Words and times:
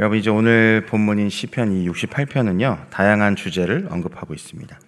여러분 0.00 0.16
이제 0.16 0.30
오늘 0.30 0.86
본문인 0.86 1.28
시편 1.28 1.72
이 1.72 1.86
68편은요 1.86 2.88
다양한 2.88 3.36
주제를 3.36 3.88
언급하고 3.90 4.32
있습니다. 4.32 4.80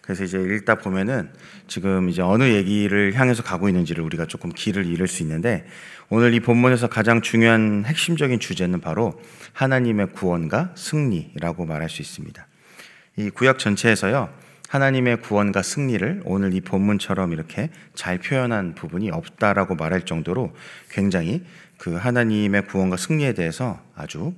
그래서 0.00 0.24
이제 0.24 0.36
읽다 0.36 0.74
보면은 0.74 1.30
지금 1.68 2.08
이제 2.08 2.22
어느 2.22 2.42
얘기를 2.42 3.14
향해서 3.14 3.44
가고 3.44 3.68
있는지를 3.68 4.02
우리가 4.02 4.26
조금 4.26 4.50
길을 4.50 4.84
잃을 4.84 5.06
수 5.06 5.22
있는데 5.22 5.64
오늘 6.08 6.34
이 6.34 6.40
본문에서 6.40 6.88
가장 6.88 7.22
중요한 7.22 7.84
핵심적인 7.86 8.40
주제는 8.40 8.80
바로 8.80 9.22
하나님의 9.52 10.08
구원과 10.10 10.72
승리라고 10.74 11.64
말할 11.64 11.88
수 11.88 12.02
있습니다. 12.02 12.44
이 13.16 13.30
구약 13.30 13.60
전체에서요 13.60 14.28
하나님의 14.70 15.20
구원과 15.20 15.62
승리를 15.62 16.22
오늘 16.24 16.52
이 16.52 16.60
본문처럼 16.62 17.32
이렇게 17.32 17.70
잘 17.94 18.18
표현한 18.18 18.74
부분이 18.74 19.12
없다라고 19.12 19.76
말할 19.76 20.04
정도로 20.04 20.52
굉장히 20.90 21.44
그 21.78 21.94
하나님의 21.94 22.66
구원과 22.66 22.96
승리에 22.96 23.34
대해서 23.34 23.80
아주 23.94 24.34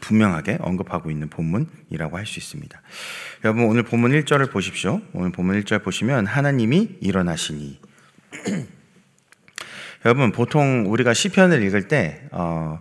분명하게 0.00 0.58
언급하고 0.60 1.10
있는 1.10 1.28
본문이라고 1.28 2.16
할 2.16 2.26
수 2.26 2.38
있습니다. 2.38 2.80
여러분 3.44 3.64
오늘 3.64 3.82
본문 3.82 4.12
1절을 4.12 4.50
보십시오. 4.50 5.00
오늘 5.12 5.32
본문 5.32 5.60
1절 5.62 5.82
보시면 5.82 6.26
하나님이 6.26 6.98
일어나시니 7.00 7.80
여러분 10.04 10.32
보통 10.32 10.84
우리가 10.88 11.14
시편을 11.14 11.62
읽을 11.62 11.88
때 11.88 12.22
어, 12.32 12.80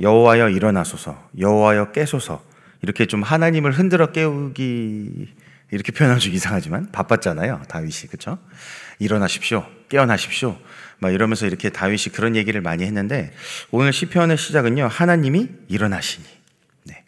여호와여 0.00 0.48
일어나소서, 0.50 1.30
여호와여 1.38 1.92
깨소서 1.92 2.42
이렇게 2.82 3.06
좀 3.06 3.22
하나님을 3.22 3.72
흔들어 3.72 4.12
깨우기 4.12 5.28
이렇게 5.70 5.92
표현하면 5.92 6.18
좀 6.20 6.32
이상하지만 6.32 6.90
바빴잖아요 6.90 7.62
다윗이 7.68 8.08
그렇죠? 8.08 8.38
일어나십시오, 8.98 9.66
깨어나십시오 9.88 10.58
막 11.00 11.12
이러면서 11.12 11.46
이렇게 11.46 11.70
다윗이 11.70 12.12
그런 12.14 12.36
얘기를 12.36 12.60
많이 12.60 12.84
했는데 12.84 13.32
오늘 13.70 13.92
시편의 13.92 14.36
시작은요 14.36 14.86
하나님이 14.88 15.48
일어나시니. 15.68 16.24
네. 16.84 17.04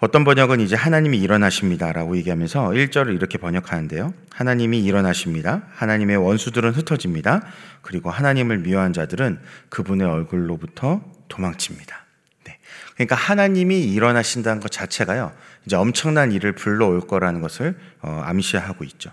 어떤 0.00 0.24
번역은 0.24 0.60
이제 0.60 0.76
하나님이 0.76 1.18
일어나십니다라고 1.18 2.16
얘기하면서 2.18 2.70
1절을 2.70 3.14
이렇게 3.14 3.38
번역하는데요. 3.38 4.12
하나님이 4.30 4.80
일어나십니다. 4.84 5.62
하나님의 5.74 6.16
원수들은 6.16 6.72
흩어집니다. 6.72 7.46
그리고 7.82 8.10
하나님을 8.10 8.58
미워한 8.58 8.92
자들은 8.92 9.38
그분의 9.70 10.06
얼굴로부터 10.06 11.02
도망칩니다. 11.28 12.04
네. 12.44 12.58
그러니까 12.94 13.16
하나님이 13.16 13.84
일어나신다는 13.84 14.60
것 14.60 14.70
자체가요 14.70 15.32
이제 15.66 15.76
엄청난 15.76 16.32
일을 16.32 16.52
불러올 16.52 17.06
거라는 17.06 17.40
것을 17.40 17.76
어, 18.02 18.22
암시하고 18.24 18.84
있죠 18.84 19.10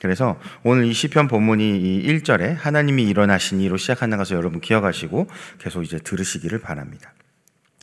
그래서 0.00 0.40
오늘 0.62 0.86
이 0.86 0.92
시편 0.92 1.28
본문이 1.28 1.78
이 1.78 2.06
1절에 2.06 2.56
하나님이 2.56 3.04
일어나시니로 3.04 3.76
시작하는 3.76 4.16
것을 4.16 4.36
여러분 4.36 4.60
기억하시고 4.60 5.28
계속 5.58 5.82
이제 5.82 5.98
들으시기를 5.98 6.58
바랍니다. 6.60 7.12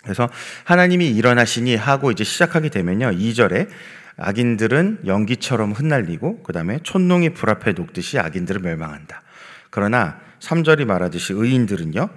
그래서 0.03 0.29
하나님이 0.63 1.09
일어나시니 1.09 1.75
하고 1.75 2.11
이제 2.11 2.23
시작하게 2.23 2.69
되면요. 2.69 3.11
2절에 3.11 3.67
악인들은 4.17 5.01
연기처럼 5.05 5.73
흩날리고 5.73 6.41
그다음에 6.41 6.79
촌농이 6.81 7.31
불 7.31 7.51
앞에 7.51 7.73
녹듯이 7.73 8.17
악인들을 8.17 8.61
멸망한다. 8.61 9.21
그러나 9.69 10.19
3절이 10.39 10.85
말하듯이 10.85 11.33
의인들은요. 11.33 12.09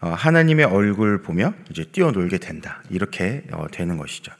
어, 0.00 0.08
하나님의 0.08 0.66
얼굴 0.66 1.22
보며 1.22 1.52
이제 1.70 1.84
뛰어놀게 1.84 2.38
된다. 2.38 2.82
이렇게 2.90 3.44
어, 3.52 3.66
되는 3.70 3.98
것이죠. 3.98 4.32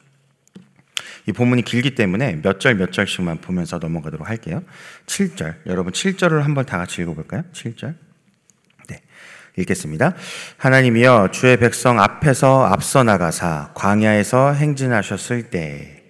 이 1.27 1.33
본문이 1.33 1.63
길기 1.63 1.95
때문에 1.95 2.41
몇 2.43 2.59
절 2.59 2.75
몇 2.75 2.93
절씩만 2.93 3.39
보면서 3.39 3.79
넘어가도록 3.79 4.29
할게요. 4.29 4.63
7절. 5.07 5.55
여러분 5.67 5.93
7절을 5.93 6.41
한번 6.41 6.67
다 6.67 6.79
같이 6.79 7.03
읽어볼까요? 7.03 7.45
7절. 7.53 7.95
네. 8.89 9.01
읽겠습니다. 9.57 10.15
하나님이여 10.57 11.29
주의 11.33 11.57
백성 11.59 12.01
앞에서 12.01 12.65
앞서 12.65 13.03
나가사 13.05 13.73
광야에서 13.75 14.53
행진하셨을 14.55 15.51
때 15.51 15.59
네. 15.61 16.02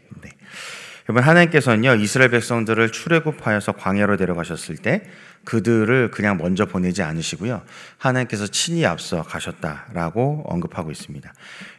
여러분 1.12 1.28
하나님께서는요 1.28 1.96
이스라엘 1.96 2.30
백성들을 2.30 2.90
출애굽하여서 2.90 3.72
광야로 3.72 4.16
데려가셨을 4.16 4.78
때 4.78 5.02
그들을 5.44 6.10
그냥 6.10 6.38
먼저 6.38 6.64
보내지 6.64 7.02
않으시고요. 7.02 7.60
하나님께서 7.98 8.46
친히 8.46 8.86
앞서 8.86 9.22
가셨다라고 9.22 10.44
언급하고 10.46 10.90
있습니다. 10.90 11.30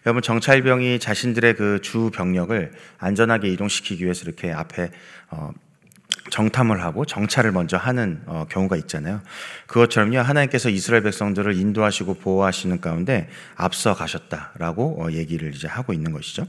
여러분 0.05 0.21
정찰병이 0.21 0.99
자신들의 0.99 1.55
그 1.55 1.79
주 1.81 2.11
병력을 2.13 2.71
안전하게 2.99 3.47
이동시키기 3.49 4.03
위해서 4.03 4.23
이렇게 4.23 4.51
앞에 4.51 4.91
어, 5.31 5.51
정탐을 6.29 6.81
하고 6.81 7.05
정찰을 7.05 7.51
먼저 7.51 7.77
하는 7.77 8.21
어, 8.25 8.45
경우가 8.49 8.75
있잖아요. 8.77 9.21
그것처럼요 9.67 10.19
하나님께서 10.19 10.69
이스라엘 10.69 11.03
백성들을 11.03 11.55
인도하시고 11.55 12.15
보호하시는 12.15 12.81
가운데 12.81 13.29
앞서 13.55 13.93
가셨다라고 13.93 15.03
어, 15.03 15.11
얘기를 15.11 15.53
이제 15.53 15.67
하고 15.67 15.93
있는 15.93 16.11
것이죠. 16.11 16.47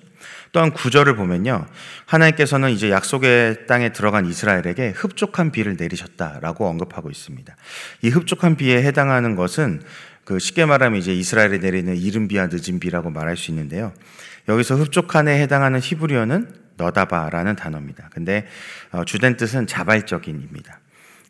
또한 0.53 0.73
구절을 0.73 1.17
보면요 1.17 1.67
하나님께서는 2.07 2.71
이제 2.71 2.91
약속의 2.91 3.67
땅에 3.67 3.93
들어간 3.93 4.27
이스라엘에게 4.27 4.91
흡족한 4.91 5.51
비를 5.51 5.77
내리셨다라고 5.77 6.67
언급하고 6.67 7.11
있습니다. 7.11 7.55
이 8.03 8.09
흡족한 8.09 8.57
비에 8.57 8.83
해당하는 8.83 9.37
것은 9.37 9.83
그 10.25 10.39
쉽게 10.39 10.65
말하면 10.65 10.99
이제 10.99 11.13
이스라엘에 11.13 11.59
내리는 11.59 11.95
이른 11.97 12.29
비와 12.29 12.49
늦은 12.51 12.81
비라고 12.81 13.11
말할 13.11 13.37
수 13.37 13.51
있는데요. 13.51 13.93
여기서 14.49 14.77
흡족한에 14.77 15.41
해당하는 15.41 15.81
히브리어는 15.81 16.64
너다바라는 16.77 17.57
단어입니다. 17.57 18.11
근데 18.13 18.47
어, 18.93 19.05
주된 19.05 19.37
뜻은 19.37 19.67
자발적인입니다. 19.67 20.81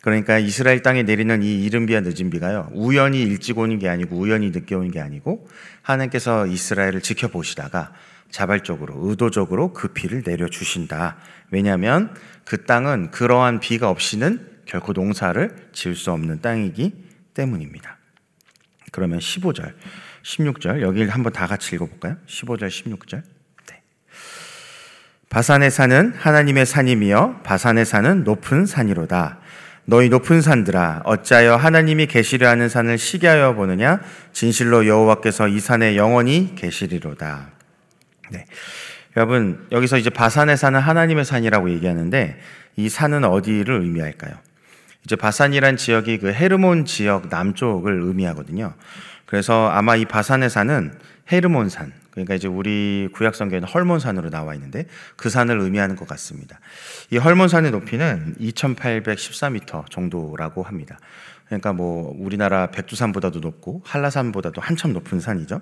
그러니까 0.05 0.39
이스라엘 0.39 0.83
땅에 0.83 1.03
내리는 1.03 1.43
이 1.43 1.65
이른 1.65 1.87
비와 1.87 2.03
늦은 2.03 2.29
비가요. 2.29 2.69
우연히 2.73 3.23
일찍 3.23 3.57
오는 3.57 3.79
게 3.79 3.89
아니고 3.89 4.17
우연히 4.17 4.51
늦게 4.51 4.75
오는 4.75 4.91
게 4.91 5.01
아니고 5.01 5.49
하나님께서 5.81 6.47
이스라엘을 6.47 7.01
지켜보시다가 7.01 7.93
자발적으로 8.31 9.09
의도적으로 9.09 9.73
그 9.73 9.89
비를 9.89 10.23
내려 10.23 10.49
주신다. 10.49 11.17
왜냐하면 11.51 12.15
그 12.45 12.65
땅은 12.65 13.13
그러한 13.13 13.61
비가 13.61 13.89
없이는 13.89 14.47
결코 14.67 14.93
농사를 14.93 15.71
지을 15.73 15.95
수 15.95 16.11
없는 16.11 16.41
땅이기 16.41 16.93
때문입니다. 17.33 17.97
그러면 18.93 19.21
15절, 19.21 19.73
16절 20.23 20.83
여기를 20.83 21.11
한번 21.11 21.33
다 21.33 21.47
같이 21.47 21.77
읽어볼까요? 21.77 22.17
15절, 22.27 22.69
16절. 22.69 23.23
바산의 25.31 25.71
산은 25.71 26.15
하나님의 26.17 26.67
산이며 26.67 27.41
바산의 27.43 27.85
산은 27.85 28.25
높은 28.25 28.67
산이로다. 28.67 29.39
너희 29.87 30.09
높은 30.09 30.41
산들아 30.41 31.03
어찌하여 31.05 31.57
하나님이 31.57 32.07
계시려 32.07 32.49
하는 32.49 32.69
산을 32.69 32.97
시기하여 32.97 33.55
보느냐 33.55 34.01
진실로 34.33 34.87
여호와께서 34.87 35.49
이 35.49 35.61
산에 35.61 35.97
영원히 35.97 36.55
계시리로다. 36.55 37.49
네. 38.31 38.47
여러분 39.17 39.67
여기서 39.71 39.99
이제 39.99 40.11
바산의 40.11 40.57
산은 40.57 40.81
하나님의 40.81 41.25
산이라고 41.25 41.71
얘기하는데 41.71 42.39
이 42.77 42.89
산은 42.89 43.25
어디를 43.25 43.81
의미할까요? 43.83 44.35
이제 45.05 45.17
바산이란 45.17 45.77
지역이 45.77 46.19
그 46.19 46.33
헤르몬 46.33 46.87
지역 46.87 47.29
남쪽을 47.29 48.01
의미하거든요. 48.01 48.73
그래서 49.27 49.69
아마 49.69 49.97
이 49.97 50.07
바산의 50.07 50.49
산은 50.49 50.99
헤르몬산 51.31 51.93
그러니까 52.15 52.35
이제 52.35 52.47
우리 52.47 53.09
구약 53.13 53.35
성경에는 53.35 53.69
헐몬산으로 53.69 54.31
나와 54.31 54.55
있는데 54.55 54.87
그 55.17 55.29
산을 55.29 55.59
의미하는 55.59 55.97
것 55.97 56.07
같습니다. 56.09 56.61
이 57.11 57.17
헐몬산의 57.17 57.73
높이는 57.73 58.37
2,814m 58.41 59.91
정도라고 59.91 60.63
합니다. 60.63 60.99
그러니까 61.47 61.73
뭐 61.73 62.15
우리나라 62.17 62.69
백두산보다도 62.69 63.41
높고 63.41 63.83
한라산보다도 63.85 64.61
한참 64.61 64.93
높은 64.93 65.19
산이죠. 65.19 65.61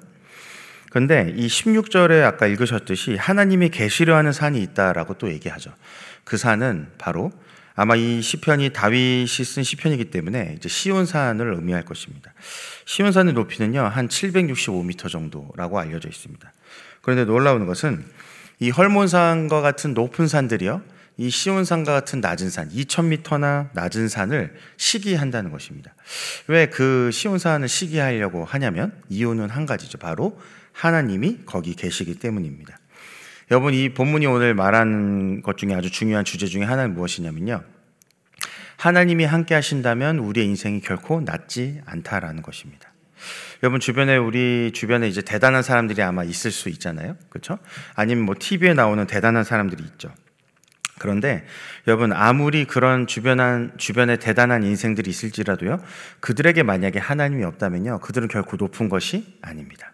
그런데 0.91 1.33
이 1.35 1.47
16절에 1.47 2.23
아까 2.23 2.47
읽으셨듯이 2.47 3.17
하나님이 3.17 3.71
계시려 3.71 4.15
하는 4.15 4.31
산이 4.31 4.63
있다라고 4.63 5.15
또 5.15 5.31
얘기하죠. 5.31 5.73
그 6.25 6.37
산은 6.37 6.89
바로 6.99 7.33
아마 7.75 7.97
이 7.97 8.21
시편이 8.21 8.71
다윗이 8.71 9.27
쓴 9.27 9.63
시편이기 9.63 10.07
때문에 10.07 10.55
이제 10.57 10.69
시온산을 10.69 11.55
의미할 11.55 11.85
것입니다. 11.85 12.33
시온산의 12.85 13.35
높이는요 13.35 13.83
한 13.83 14.09
765m 14.09 15.09
정도라고 15.09 15.79
알려져 15.79 16.09
있습니다. 16.09 16.53
그런데 17.01 17.25
놀라운 17.25 17.67
것은 17.67 18.05
이 18.61 18.71
헐몬산과 18.71 19.61
같은 19.61 19.95
높은 19.95 20.29
산들이요 20.29 20.83
이 21.19 21.31
시온산과 21.31 21.93
같은 21.93 22.21
낮은 22.21 22.49
산 22.51 22.71
2,000m나 22.71 23.69
낮은 23.75 24.09
산을 24.09 24.55
시기한다는 24.77 25.51
것입니다. 25.51 25.95
왜 26.47 26.67
그 26.67 27.11
시온산을 27.13 27.69
시기하려고 27.69 28.45
하냐면 28.45 28.93
이유는 29.09 29.51
한 29.51 29.67
가지죠. 29.67 29.99
바로 29.99 30.41
하나님이 30.73 31.41
거기 31.45 31.75
계시기 31.75 32.15
때문입니다. 32.15 32.79
여러분 33.53 33.75
이 33.75 33.91
본문이 33.91 34.25
오늘 34.25 34.55
말하는 34.55 35.43
것 35.43 35.59
중에 35.59 35.75
아주 35.75 35.91
중요한 35.91 36.25
주제 36.25 36.47
중에 36.47 36.63
하나는 36.63 36.95
무엇이냐면요. 36.95 37.63
하나님이 38.79 39.27
함께 39.27 39.55
하신다면 39.55 40.21
우리의 40.21 40.47
인생이 40.47 40.81
결코 40.81 41.21
낫지 41.21 41.83
않다라는 41.85 42.41
것입니다. 42.41 42.91
여러분 43.63 43.79
주변에 43.79 44.17
우리 44.17 44.71
주변에 44.73 45.07
이제 45.07 45.21
대단한 45.21 45.63
사람들이 45.63 46.01
아마 46.01 46.25
있을 46.25 46.51
수 46.51 46.71
있잖아요. 46.71 47.19
그렇죠? 47.29 47.59
아니면 47.95 48.25
뭐 48.25 48.35
TV에 48.39 48.73
나오는 48.73 49.07
대단한 49.07 49.45
사람들이 49.45 49.85
있죠. 49.85 50.11
그런데 50.99 51.45
여러분 51.87 52.15
아무리 52.15 52.65
그런 52.65 53.07
주변한 53.07 53.73
주변에 53.77 54.17
대단한 54.17 54.63
인생들이 54.63 55.11
있을지라도요. 55.11 55.79
그들에게 56.21 56.63
만약에 56.63 56.99
하나님이 56.99 57.45
없다면요. 57.45 57.99
그들은 57.99 58.29
결코 58.29 58.57
높은 58.57 58.89
것이 58.89 59.37
아닙니다. 59.43 59.92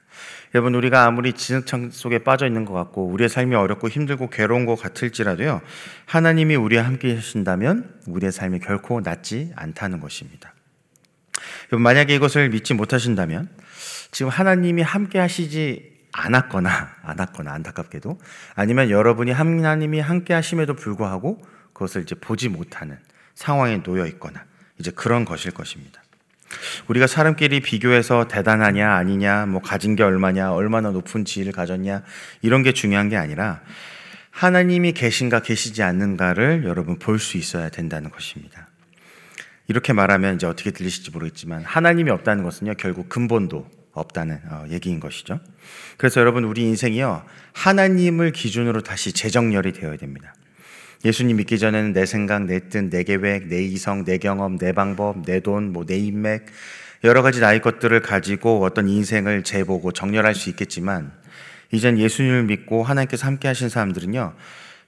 여러분 0.55 0.75
우리가 0.75 1.05
아무리 1.05 1.33
진흙창 1.33 1.91
속에 1.91 2.21
빠져 2.21 2.47
있는 2.47 2.65
것 2.65 2.73
같고 2.73 3.07
우리의 3.09 3.29
삶이 3.29 3.55
어렵고 3.55 3.89
힘들고 3.89 4.31
괴로운 4.31 4.67
것 4.67 4.77
같을지라도요 4.77 5.61
하나님이 6.07 6.57
우리와 6.57 6.85
함께 6.85 7.15
하신다면 7.15 8.01
우리의 8.07 8.33
삶이 8.33 8.61
결코 8.61 9.01
낫지 9.01 9.53
않다는 9.57 10.01
것입니다. 10.01 10.55
여러분 11.71 11.83
만약에 11.83 12.15
이것을 12.15 12.49
믿지 12.51 12.75
못하신다면 12.75 13.49
지금 14.11 14.31
하나님이 14.31 14.83
함께 14.83 15.19
하시지 15.19 15.99
않았거나 16.13 16.97
않았거나 17.03 17.53
안타깝게도 17.53 18.19
아니면 18.55 18.91
여러분이 18.91 19.31
하나님이 19.31 20.01
함께 20.01 20.35
하심에도 20.35 20.75
불구하고 20.75 21.41
그것을 21.73 22.03
이제 22.03 22.15
보지 22.15 22.49
못하는 22.49 22.99
상황에 23.35 23.83
놓여 23.83 24.07
있거나 24.07 24.45
이제 24.79 24.91
그런 24.91 25.25
것일 25.25 25.53
것입니다. 25.53 26.03
우리가 26.89 27.07
사람끼리 27.07 27.61
비교해서 27.61 28.29
대단하냐 28.29 28.91
아니냐 28.93 29.47
뭐 29.47 29.61
가진 29.61 29.97
게 29.97 30.03
얼마냐 30.03 30.53
얼마나 30.53 30.91
높은 30.91 31.25
지위를 31.25 31.53
가졌냐 31.53 32.03
이런 32.43 32.63
게 32.63 32.73
중요한 32.73 33.09
게 33.09 33.17
아니라 33.17 33.61
하나님이 34.31 34.93
계신가 34.93 35.43
계시지 35.43 35.83
않는가를 35.83 36.65
여러분 36.65 36.99
볼 36.99 37.19
수 37.19 37.37
있어야 37.37 37.69
된다는 37.71 38.11
것입니다. 38.11 38.69
이렇게 39.67 39.93
말하면 39.93 40.37
이제 40.37 40.47
어떻게 40.47 40.71
들리실지 40.71 41.11
모르겠지만 41.11 41.65
하나님이 41.65 42.11
없다는 42.11 42.45
것은요 42.45 42.75
결국 42.79 43.09
근본도 43.09 43.69
없다는 43.93 44.41
어, 44.51 44.65
얘기인 44.71 45.01
것이죠. 45.01 45.41
그래서 45.97 46.21
여러분 46.21 46.45
우리 46.45 46.63
인생이요 46.63 47.25
하나님을 47.53 48.33
기준으로 48.33 48.83
다시 48.83 49.13
재정렬이 49.13 49.73
되어야 49.73 49.97
됩니다. 49.97 50.33
예수님 51.05 51.37
믿기 51.37 51.59
전에는 51.59 51.93
내 51.93 52.07
생각, 52.07 52.45
내 52.45 52.69
뜻, 52.69 52.85
내 52.91 53.05
계획, 53.05 53.47
내 53.47 53.63
이성, 53.63 54.05
내 54.05 54.19
경험, 54.19 54.59
내 54.59 54.73
방법, 54.73 55.23
내 55.25 55.41
돈, 55.41 55.73
뭐 55.73 55.85
내 55.85 55.97
인맥 55.97 56.47
여러 57.05 57.23
가지 57.23 57.41
나의 57.41 57.61
것들을 57.61 58.01
가지고 58.01 58.65
어떤 58.65 58.89
인생을 58.89 59.45
재보고 59.45 59.93
정렬할 59.93 60.35
수 60.35 60.51
있겠지만 60.51 61.13
이젠 61.71 61.99
예수님을 61.99 62.45
믿고 62.45 62.83
하나님께서 62.83 63.27
함께 63.27 63.47
하신 63.47 63.69
사람들은요 63.69 64.35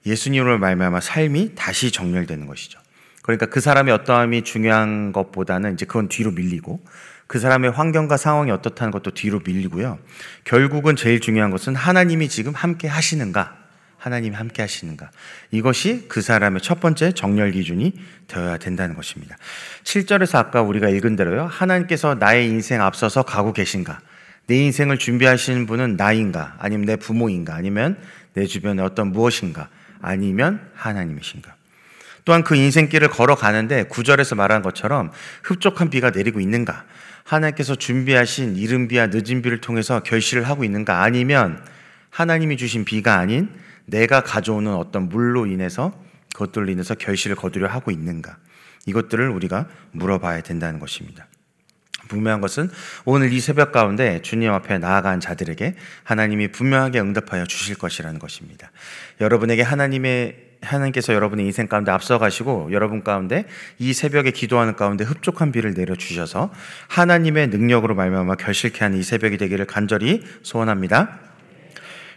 예수님으로 0.07 0.59
말미암아 0.59 1.01
삶이 1.01 1.53
다시 1.55 1.91
정렬되는 1.93 2.47
것이죠. 2.47 2.81
그러니까 3.23 3.47
그 3.47 3.61
사람의 3.61 3.93
어떠함이 3.95 4.43
중요한 4.43 5.13
것보다는 5.13 5.75
이제 5.75 5.85
그건 5.85 6.09
뒤로 6.09 6.33
밀리고 6.33 6.81
그 7.27 7.39
사람의 7.39 7.71
환경과 7.71 8.17
상황이 8.17 8.51
어떻다는 8.51 8.91
것도 8.91 9.13
뒤로 9.13 9.41
밀리고요. 9.45 9.99
결국은 10.43 10.97
제일 10.97 11.21
중요한 11.21 11.51
것은 11.51 11.77
하나님이 11.77 12.29
지금 12.29 12.55
함께 12.55 12.89
하시는가 12.89 13.60
하나님이 14.01 14.35
함께 14.35 14.63
하시는가. 14.63 15.11
이것이 15.51 16.07
그 16.09 16.23
사람의 16.23 16.63
첫 16.63 16.81
번째 16.81 17.13
정렬 17.13 17.53
기준이 17.53 17.93
되어야 18.29 18.57
된다는 18.57 18.97
것입니다. 18.97 19.37
7절에서 19.85 20.37
아까 20.37 20.63
우리가 20.63 20.89
읽은 20.89 21.17
대로요. 21.17 21.47
하나님께서 21.47 22.15
나의 22.15 22.49
인생 22.49 22.81
앞서서 22.81 23.23
가고 23.23 23.53
계신가? 23.53 24.01
내 24.47 24.57
인생을 24.57 24.99
준비하시는 24.99 25.67
분은 25.67 25.97
나인가? 25.97 26.57
아니면 26.59 26.87
내 26.87 26.97
부모인가? 26.97 27.55
아니면 27.55 27.99
내 28.33 28.47
주변에 28.47 28.83
어떤 28.83 29.13
무엇인가? 29.13 29.69
아니면 30.01 30.67
하나님이신가? 30.75 31.55
또한 32.25 32.43
그 32.43 32.57
인생길을 32.57 33.09
걸어가는데 33.09 33.85
구절에서 33.85 34.35
말한 34.35 34.63
것처럼 34.63 35.13
흡족한 35.43 35.91
비가 35.91 36.11
내리고 36.11 36.41
있는가? 36.41 36.85
하나님께서 37.25 37.75
준비하신 37.75 38.57
이른 38.57 38.89
비와 38.89 39.09
늦은 39.09 39.43
비를 39.43 39.61
통해서 39.61 40.03
결실을 40.03 40.49
하고 40.49 40.65
있는가? 40.65 41.03
아니면 41.03 41.63
하나님이 42.09 42.57
주신 42.57 42.87
비가 42.87 43.19
아닌 43.19 43.51
내가 43.91 44.23
가져오는 44.23 44.73
어떤 44.75 45.09
물로 45.09 45.47
인해서 45.47 45.93
그것들로 46.33 46.71
인해서 46.71 46.95
결실을 46.95 47.37
거두려 47.37 47.69
하고 47.69 47.91
있는가? 47.91 48.39
이것들을 48.87 49.29
우리가 49.29 49.67
물어봐야 49.93 50.43
된다는 50.43 50.79
것입니다. 50.79 51.27
분명한 52.09 52.41
것은 52.41 52.71
오늘 53.05 53.33
이 53.33 53.41
새벽 53.41 53.73
가운데 53.73 54.21
주님 54.23 54.53
앞에 54.53 54.79
나아간 54.79 55.21
자들에게 55.21 55.77
하나님이 56.03 56.49
분명하게 56.49 57.01
응답하여 57.01 57.45
주실 57.47 57.77
것이라는 57.77 58.19
것입니다. 58.19 58.71
여러분에게 59.21 59.63
하나님의 59.63 60.51
하나님께서 60.61 61.15
여러분의 61.15 61.47
인생 61.47 61.69
가운데 61.69 61.91
앞서가시고 61.91 62.71
여러분 62.73 63.03
가운데 63.03 63.47
이 63.79 63.95
새벽에 63.95 64.31
기도하는 64.31 64.77
가운데 64.77 65.05
흡족한 65.05 65.53
비를 65.53 65.73
내려 65.73 65.95
주셔서 65.95 66.53
하나님의 66.89 67.49
능력으로 67.49 67.95
말미암아 67.95 68.35
결실케 68.35 68.85
하는 68.85 68.99
이 68.99 69.03
새벽이 69.03 69.39
되기를 69.39 69.67
간절히 69.67 70.23
소원합니다. 70.43 71.30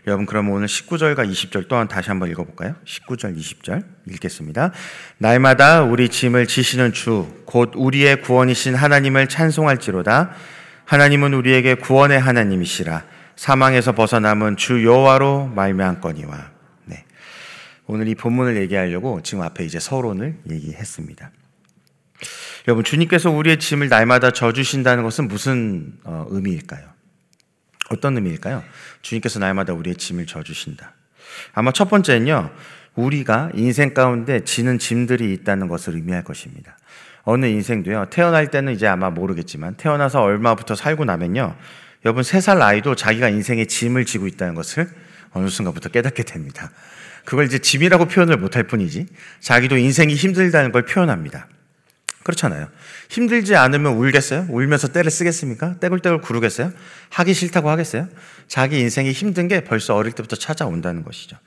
여러분 0.06 0.26
그럼 0.26 0.50
오늘 0.50 0.68
19절과 0.68 1.30
20절 1.30 1.70
또한 1.70 1.88
다시 1.88 2.10
한번 2.10 2.30
읽어볼까요? 2.30 2.76
19절, 2.86 3.38
20절 3.38 3.86
읽겠습니다. 4.10 4.72
날마다 5.18 5.84
우리 5.84 6.10
짐을 6.10 6.46
지시는 6.46 6.92
주, 6.92 7.44
곧 7.46 7.72
우리의 7.76 8.22
구원이신 8.22 8.76
하나님을 8.76 9.30
찬송할지로다. 9.30 10.32
하나님은 10.86 11.34
우리에게 11.34 11.76
구원의 11.76 12.20
하나님이시라. 12.20 13.06
사망에서 13.38 13.94
벗어남은 13.94 14.58
주 14.58 14.84
여호와로 14.84 15.48
말미암거니와. 15.56 16.52
네. 16.86 17.06
오늘 17.88 18.10
이 18.10 18.16
본문을 18.16 18.58
얘기하려고 18.58 19.22
지금 19.22 19.42
앞에 19.44 19.64
이제 19.64 19.80
서론을 19.80 20.40
얘기했습니다. 20.50 21.32
여러분 22.68 22.84
주님께서 22.84 23.32
우리의 23.32 23.58
짐을 23.60 23.88
날마다 23.88 24.32
져 24.32 24.52
주신다는 24.52 25.04
것은 25.04 25.30
무슨 25.30 25.94
어, 26.04 26.26
의미일까요? 26.30 26.93
어떤 27.90 28.16
의미일까요? 28.16 28.64
주님께서 29.02 29.40
날마다 29.40 29.74
우리의 29.74 29.96
짐을 29.96 30.26
져주신다. 30.26 30.94
아마 31.54 31.72
첫 31.72 31.90
번째는요, 31.90 32.52
우리가 32.96 33.52
인생 33.56 33.94
가운데 33.94 34.42
지는 34.44 34.80
짐들이 34.80 35.34
있다는 35.34 35.68
것을 35.68 35.96
의미할 35.96 36.24
것입니다. 36.24 36.78
어느 37.24 37.46
인생도요, 37.46 38.08
태어날 38.10 38.48
때는 38.52 38.74
이제 38.74 38.86
아마 38.88 39.10
모르겠지만, 39.10 39.76
태어나서 39.76 40.22
얼마부터 40.22 40.76
살고 40.76 41.06
나면요, 41.06 41.56
여러분 42.06 42.24
세 42.24 42.42
살 42.42 42.62
아이도 42.62 42.96
자기가 42.96 43.30
인생의 43.30 43.68
짐을 43.68 44.06
지고 44.06 44.28
있다는 44.28 44.56
것을 44.56 44.90
어느 45.32 45.48
순간부터 45.48 45.90
깨닫게 45.90 46.24
됩니다. 46.24 46.70
그걸 47.26 47.46
이제 47.46 47.58
짐이라고 47.60 48.06
표현을 48.06 48.38
못할 48.38 48.64
뿐이지, 48.64 49.08
자기도 49.40 49.78
인생이 49.78 50.14
힘들다는 50.16 50.72
걸 50.72 50.84
표현합니다. 50.86 51.48
그렇잖아요. 52.24 52.70
힘들지 53.10 53.56
않으면 53.56 53.94
울겠어요? 53.94 54.48
울면서 54.50 54.88
때를 54.88 55.12
쓰겠습니까? 55.12 55.80
떼굴떼굴 55.80 56.22
구르겠어요? 56.22 56.72
하기 57.10 57.34
싫다고 57.34 57.70
하겠어요? 57.70 58.08
자기 58.48 58.80
인생이 58.80 59.12
힘든 59.12 59.48
게 59.48 59.64
벌써 59.64 59.96
어릴 59.96 60.14
때부터 60.14 60.36
찾아온다는 60.36 61.04
것이죠. 61.04 61.38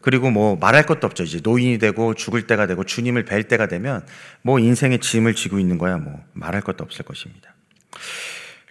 그리고 0.00 0.30
뭐 0.30 0.56
말할 0.56 0.86
것도 0.86 1.06
없죠. 1.06 1.24
이제 1.24 1.40
노인이 1.42 1.78
되고 1.78 2.14
죽을 2.14 2.46
때가 2.46 2.66
되고 2.66 2.84
주님을 2.84 3.24
뵐 3.24 3.44
때가 3.44 3.66
되면 3.66 4.04
뭐 4.42 4.58
인생의 4.58 5.00
짐을 5.00 5.34
지고 5.34 5.58
있는 5.58 5.76
거야 5.76 5.98
뭐 5.98 6.24
말할 6.32 6.62
것도 6.62 6.82
없을 6.82 7.04
것입니다. 7.04 7.54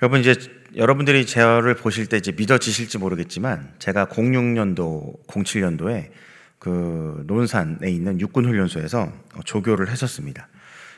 여러분 0.01 0.21
이제 0.21 0.35
여러분들이 0.75 1.25
저를 1.25 1.75
보실 1.75 2.07
때 2.07 2.17
이제 2.17 2.31
믿어지실지 2.31 2.97
모르겠지만 2.97 3.73
제가 3.79 4.05
06년도 4.05 5.27
07년도에 5.27 6.09
그 6.57 7.23
논산에 7.27 7.89
있는 7.89 8.19
육군 8.19 8.45
훈련소에서 8.45 9.11
조교를 9.45 9.89
했었습니다. 9.89 10.47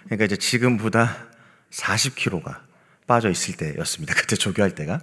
그러니까 0.05 0.25
이제 0.25 0.38
지금보다 0.38 1.27
40kg가 1.72 2.60
빠져 3.08 3.29
있을 3.29 3.55
때였습니다. 3.55 4.13
그때 4.17 4.36
조교할 4.36 4.75
때가. 4.75 5.01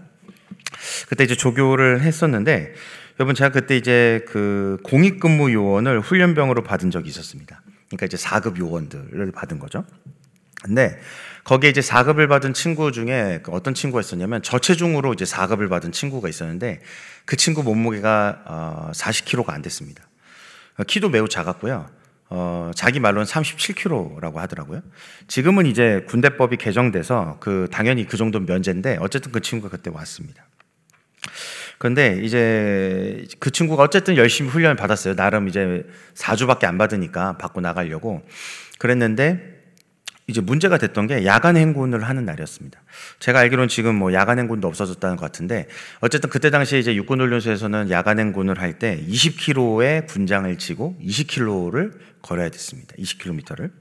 그때 1.08 1.24
이제 1.24 1.34
조교를 1.34 2.02
했었는데 2.02 2.74
여러분 3.18 3.34
제가 3.34 3.50
그때 3.50 3.76
이제 3.76 4.24
그 4.28 4.78
공익근무 4.84 5.52
요원을 5.52 6.00
훈련병으로 6.00 6.62
받은 6.62 6.90
적이 6.90 7.08
있었습니다. 7.08 7.62
그러니까 7.88 8.06
이제 8.06 8.16
4급 8.16 8.58
요원들을 8.58 9.32
받은 9.32 9.58
거죠. 9.58 9.84
근데 10.62 10.98
거기에 11.44 11.70
이제 11.70 11.80
4급을 11.80 12.28
받은 12.28 12.52
친구 12.52 12.92
중에 12.92 13.40
그 13.42 13.52
어떤 13.52 13.74
친구가 13.74 14.00
있었냐면 14.00 14.42
저체중으로 14.42 15.14
이제 15.14 15.24
4급을 15.24 15.68
받은 15.68 15.92
친구가 15.92 16.28
있었는데 16.28 16.80
그 17.24 17.36
친구 17.36 17.62
몸무게가 17.62 18.90
40kg가 18.92 19.48
어, 19.48 19.52
안 19.52 19.62
됐습니다. 19.62 20.02
키도 20.86 21.08
매우 21.08 21.28
작았고요. 21.28 21.88
어, 22.30 22.70
자기 22.74 23.00
말로는 23.00 23.26
37kg라고 23.26 24.34
하더라고요. 24.36 24.82
지금은 25.28 25.66
이제 25.66 26.04
군대법이 26.08 26.56
개정돼서 26.58 27.38
그 27.40 27.68
당연히 27.72 28.06
그 28.06 28.16
정도 28.16 28.38
면제인데 28.40 28.98
어쨌든 29.00 29.32
그 29.32 29.40
친구가 29.40 29.76
그때 29.76 29.90
왔습니다. 29.90 30.46
그런데 31.78 32.20
이제 32.22 33.24
그 33.38 33.50
친구가 33.50 33.84
어쨌든 33.84 34.16
열심히 34.16 34.50
훈련을 34.50 34.76
받았어요. 34.76 35.14
나름 35.14 35.48
이제 35.48 35.86
4주밖에 36.14 36.64
안 36.64 36.76
받으니까 36.76 37.38
받고 37.38 37.60
나가려고 37.60 38.22
그랬는데 38.78 39.57
이제 40.28 40.42
문제가 40.42 40.76
됐던 40.76 41.06
게 41.06 41.24
야간 41.24 41.56
행군을 41.56 42.04
하는 42.04 42.26
날이었습니다. 42.26 42.80
제가 43.18 43.40
알기로는 43.40 43.68
지금 43.68 43.94
뭐 43.94 44.12
야간 44.12 44.38
행군도 44.38 44.68
없어졌다는 44.68 45.16
것 45.16 45.24
같은데 45.24 45.66
어쨌든 46.00 46.28
그때 46.28 46.50
당시에 46.50 46.78
이제 46.78 46.94
육군 46.94 47.20
훈련소에서는 47.20 47.90
야간 47.90 48.18
행군을 48.20 48.60
할 48.60 48.78
때 48.78 49.02
20km의 49.08 50.06
군장을 50.06 50.56
치고 50.58 50.98
20km를 51.02 51.98
걸어야 52.20 52.50
됐습니다. 52.50 52.94
20km를. 52.96 53.72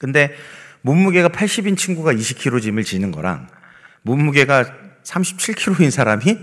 근데 0.00 0.34
몸무게가 0.82 1.28
80인 1.28 1.78
친구가 1.78 2.12
20kg 2.12 2.60
짐을 2.60 2.82
지는 2.82 3.12
거랑 3.12 3.46
몸무게가 4.02 4.64
37kg인 5.04 5.90
사람이 5.90 6.38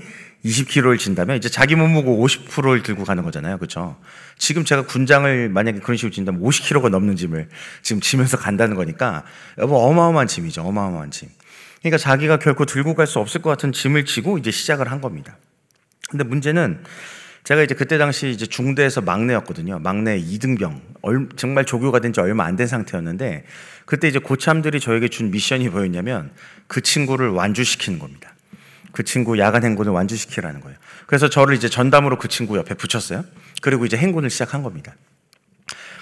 20kg를 0.45 0.97
진다면 0.99 1.37
이제 1.37 1.49
자기 1.49 1.75
몸무게 1.75 2.09
50%를 2.09 2.83
들고 2.83 3.03
가는 3.03 3.23
거잖아요. 3.23 3.57
그렇죠? 3.57 3.97
지금 4.37 4.63
제가 4.63 4.85
군장을 4.85 5.49
만약에 5.49 5.79
그런 5.79 5.97
식으로 5.97 6.11
진다면 6.11 6.41
50kg가 6.41 6.89
넘는 6.89 7.15
짐을 7.15 7.49
지금 7.81 8.01
지면서 8.01 8.37
간다는 8.37 8.75
거니까 8.75 9.23
어마어마한 9.57 10.27
짐이죠. 10.27 10.61
어마어마한 10.61 11.11
짐. 11.11 11.29
그러니까 11.81 11.97
자기가 11.97 12.39
결코 12.39 12.65
들고 12.65 12.95
갈 12.95 13.07
수 13.07 13.19
없을 13.19 13.41
것 13.41 13.49
같은 13.49 13.71
짐을 13.71 14.05
지고 14.05 14.37
이제 14.37 14.51
시작을 14.51 14.91
한 14.91 15.01
겁니다. 15.01 15.37
근데 16.09 16.23
문제는 16.23 16.83
제가 17.43 17.63
이제 17.63 17.75
그때 17.75 17.97
당시 17.97 18.29
이제 18.29 18.45
중대에서 18.45 19.01
막내였거든요. 19.01 19.79
막내 19.79 20.17
이등병. 20.17 20.81
정말 21.37 21.63
조교가 21.65 21.99
된 21.99 22.11
지 22.11 22.19
얼마 22.19 22.43
안 22.45 22.55
된 22.57 22.67
상태였는데 22.67 23.45
그때 23.85 24.07
이제 24.07 24.19
고참들이 24.19 24.79
저에게 24.81 25.07
준 25.07 25.31
미션이 25.31 25.69
뭐였냐면 25.69 26.31
그 26.67 26.81
친구를 26.81 27.29
완주시키는 27.29 27.99
겁니다. 27.99 28.33
그 28.97 29.03
친구 29.03 29.37
야간 29.37 29.63
행군을 29.63 29.91
완주시키라는 29.91 30.59
거예요. 30.59 30.75
그래서 31.05 31.29
저를 31.29 31.53
이제 31.53 31.69
전담으로 31.69 32.17
그 32.17 32.27
친구 32.27 32.57
옆에 32.57 32.73
붙였어요. 32.73 33.23
그리고 33.61 33.85
이제 33.85 33.95
행군을 33.95 34.31
시작한 34.31 34.63
겁니다. 34.63 34.95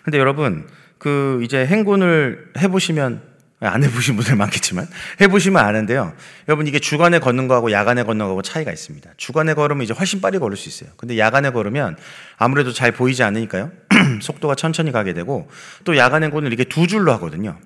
근데 0.05 0.17
여러분, 0.17 0.65
그 0.97 1.41
이제 1.43 1.65
행군을 1.65 2.53
해보시면 2.57 3.21
안 3.59 3.83
해보신 3.83 4.15
분들 4.15 4.35
많겠지만 4.37 4.87
해보시면 5.19 5.61
아는데요. 5.61 6.13
여러분 6.47 6.67
이게 6.67 6.79
주간에 6.79 7.19
걷는 7.19 7.49
거하고 7.49 7.73
야간에 7.73 8.03
걷는 8.03 8.27
거하고 8.27 8.41
차이가 8.41 8.71
있습니다. 8.71 9.09
주간에 9.17 9.53
걸으면 9.55 9.83
이제 9.83 9.93
훨씬 9.93 10.21
빨리 10.21 10.39
걸을 10.39 10.55
수 10.55 10.69
있어요. 10.69 10.89
근데 10.95 11.17
야간에 11.17 11.49
걸으면 11.49 11.97
아무래도 12.37 12.71
잘 12.71 12.93
보이지 12.93 13.23
않으니까요. 13.23 13.71
속도가 14.21 14.55
천천히 14.55 14.93
가게 14.93 15.13
되고 15.13 15.49
또 15.83 15.97
야간에 15.97 16.29
걸는 16.29 16.49
이렇게 16.49 16.63
두 16.63 16.87
줄로 16.87 17.11
하거든요. 17.13 17.57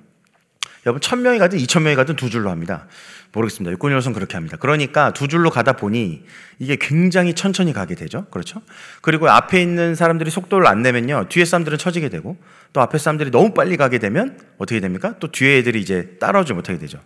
여러분 0.85 1.01
천 1.01 1.21
명이 1.21 1.39
가든 1.39 1.59
이천 1.59 1.83
명이 1.83 1.95
가든 1.95 2.15
두 2.15 2.29
줄로 2.29 2.49
합니다. 2.49 2.87
모르겠습니다. 3.31 3.71
육군요선 3.73 4.13
그렇게 4.13 4.35
합니다. 4.35 4.57
그러니까 4.57 5.13
두 5.13 5.27
줄로 5.27 5.49
가다 5.49 5.73
보니 5.73 6.23
이게 6.57 6.77
굉장히 6.79 7.33
천천히 7.33 7.73
가게 7.73 7.95
되죠. 7.95 8.25
그렇죠? 8.31 8.61
그리고 9.01 9.29
앞에 9.29 9.61
있는 9.61 9.93
사람들이 9.93 10.31
속도를 10.31 10.67
안 10.67 10.81
내면요. 10.81 11.25
뒤에 11.29 11.45
사람들은 11.45 11.77
처지게 11.77 12.09
되고 12.09 12.37
또 12.73 12.81
앞에 12.81 12.97
사람들이 12.97 13.29
너무 13.29 13.53
빨리 13.53 13.77
가게 13.77 13.99
되면 13.99 14.39
어떻게 14.57 14.79
됩니까? 14.79 15.15
또 15.19 15.31
뒤에 15.31 15.59
애들이 15.59 15.81
이제 15.81 16.17
따라오지 16.19 16.53
못하게 16.53 16.79
되죠. 16.79 16.99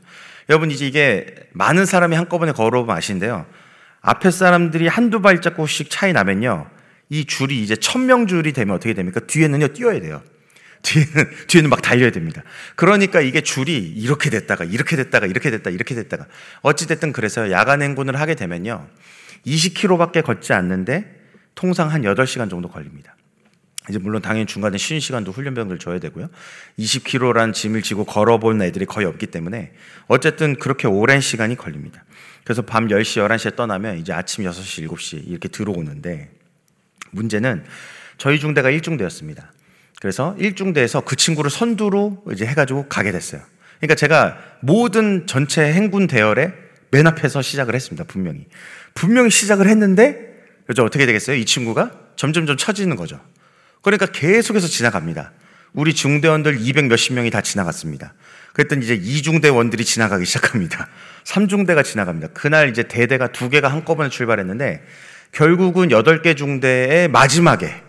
여러분 0.50 0.72
이제 0.72 0.88
이게 0.88 1.26
많은 1.54 1.86
사람이 1.86 2.16
한꺼번에 2.16 2.52
걸어오면 2.52 2.96
아시는데요. 2.96 3.46
앞에 4.02 4.32
사람들이 4.32 4.88
한두 4.88 5.22
발자국씩 5.22 5.90
차이 5.90 6.14
나면요. 6.14 6.68
이 7.10 7.26
줄이 7.26 7.62
이제 7.62 7.76
천 7.76 8.06
명 8.06 8.28
줄이 8.28 8.54
되면 8.54 8.76
어떻게 8.76 8.94
됩니까? 8.94 9.20
뒤에는요 9.28 9.70
뛰어야 9.70 10.00
돼요. 10.00 10.22
뒤에는, 10.84 11.30
뒤에는 11.48 11.70
막 11.70 11.82
달려야 11.82 12.12
됩니다. 12.12 12.44
그러니까 12.76 13.22
이게 13.22 13.42
줄이 13.42 13.78
이렇게 13.78 14.30
됐다가, 14.30 14.64
이렇게 14.64 14.96
됐다가, 14.96 15.26
이렇게 15.26 15.50
됐다, 15.50 15.72
이렇게 15.72 15.96
됐다가. 15.96 16.28
어찌됐든 16.62 17.14
그래서 17.14 17.50
야간 17.52 17.82
행군을 17.82 18.20
하게 18.20 18.36
되면요. 18.36 18.88
20km밖에 19.48 20.24
걷지 20.24 20.54
않는데 20.54 21.22
통상 21.56 21.92
한 21.92 22.04
8시간 22.04 22.50
정도 22.50 22.70
걸립니다. 22.70 23.16
이제 23.90 24.00
물론 24.00 24.22
당연히 24.22 24.46
중간에 24.46 24.78
쉬는 24.78 25.02
시간도 25.02 25.34
훈련병들 25.34 25.78
줘야 25.78 26.00
되고요. 26.00 26.30
20kg란 26.80 27.54
짐을 27.54 27.82
지고 27.82 28.06
걸어본 28.06 28.62
애들이 28.62 28.86
거의 28.86 29.06
없기 29.06 29.28
때문에 29.28 29.74
어쨌든 30.08 30.56
그렇게 30.56 30.88
오랜 30.88 31.20
시간이 31.20 31.58
걸립니다. 31.58 32.06
그래서 32.46 32.62
밤 32.62 32.88
10시, 32.88 33.26
11시에 33.28 33.56
떠나면 33.58 33.98
이제 33.98 34.14
아침 34.14 34.46
6시, 34.46 34.88
7시 34.88 35.28
이렇게 35.28 35.50
들어오는데 35.50 36.32
문제는 37.12 37.66
저희 38.18 38.40
중대가 38.40 38.70
1중대였습니다. 38.72 39.48
그래서 40.04 40.36
1중대에서 40.38 41.06
그 41.06 41.16
친구를 41.16 41.50
선두로 41.50 42.26
이제 42.34 42.46
해가지고 42.46 42.88
가게 42.90 43.14
됐어요. 43.14 43.42
그러니까 43.78 43.96
제가 43.96 44.38
모든 44.60 45.26
전체 45.28 45.64
행군 45.72 46.08
대열에 46.08 46.52
맨 46.92 47.08
앞에서 47.08 47.42
시작을 47.42 47.74
했습니다. 47.74 48.04
분명히. 48.04 48.46
분명히 48.96 49.30
시작을 49.30 49.70
했는데, 49.70 50.20
그죠? 50.68 50.84
어떻게 50.84 51.06
되겠어요? 51.06 51.38
이 51.38 51.46
친구가 51.46 51.92
점점점 52.18 52.58
처지는 52.58 52.98
거죠. 52.98 53.18
그러니까 53.82 54.08
계속해서 54.08 54.68
지나갑니다. 54.68 55.32
우리 55.72 55.94
중대원들 55.94 56.58
200 56.60 56.88
몇십 56.88 57.14
명이 57.14 57.30
다 57.30 57.40
지나갔습니다. 57.40 58.14
그랬더니 58.52 58.84
이제 58.84 59.00
2중대원들이 59.00 59.86
지나가기 59.86 60.26
시작합니다. 60.26 60.90
3중대가 61.24 61.82
지나갑니다. 61.82 62.34
그날 62.34 62.68
이제 62.68 62.84
대대가 62.84 63.28
두 63.28 63.50
개가 63.50 63.70
한꺼번에 63.70 64.10
출발했는데, 64.10 64.84
결국은 65.32 65.88
8개 65.88 66.36
중대의 66.36 67.08
마지막에 67.08 67.84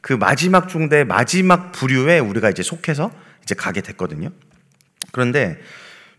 그 0.00 0.12
마지막 0.12 0.68
중대 0.68 1.04
마지막 1.04 1.72
부류에 1.72 2.18
우리가 2.18 2.50
이제 2.50 2.62
속해서 2.62 3.10
이제 3.42 3.54
가게 3.54 3.80
됐거든요. 3.80 4.30
그런데 5.12 5.58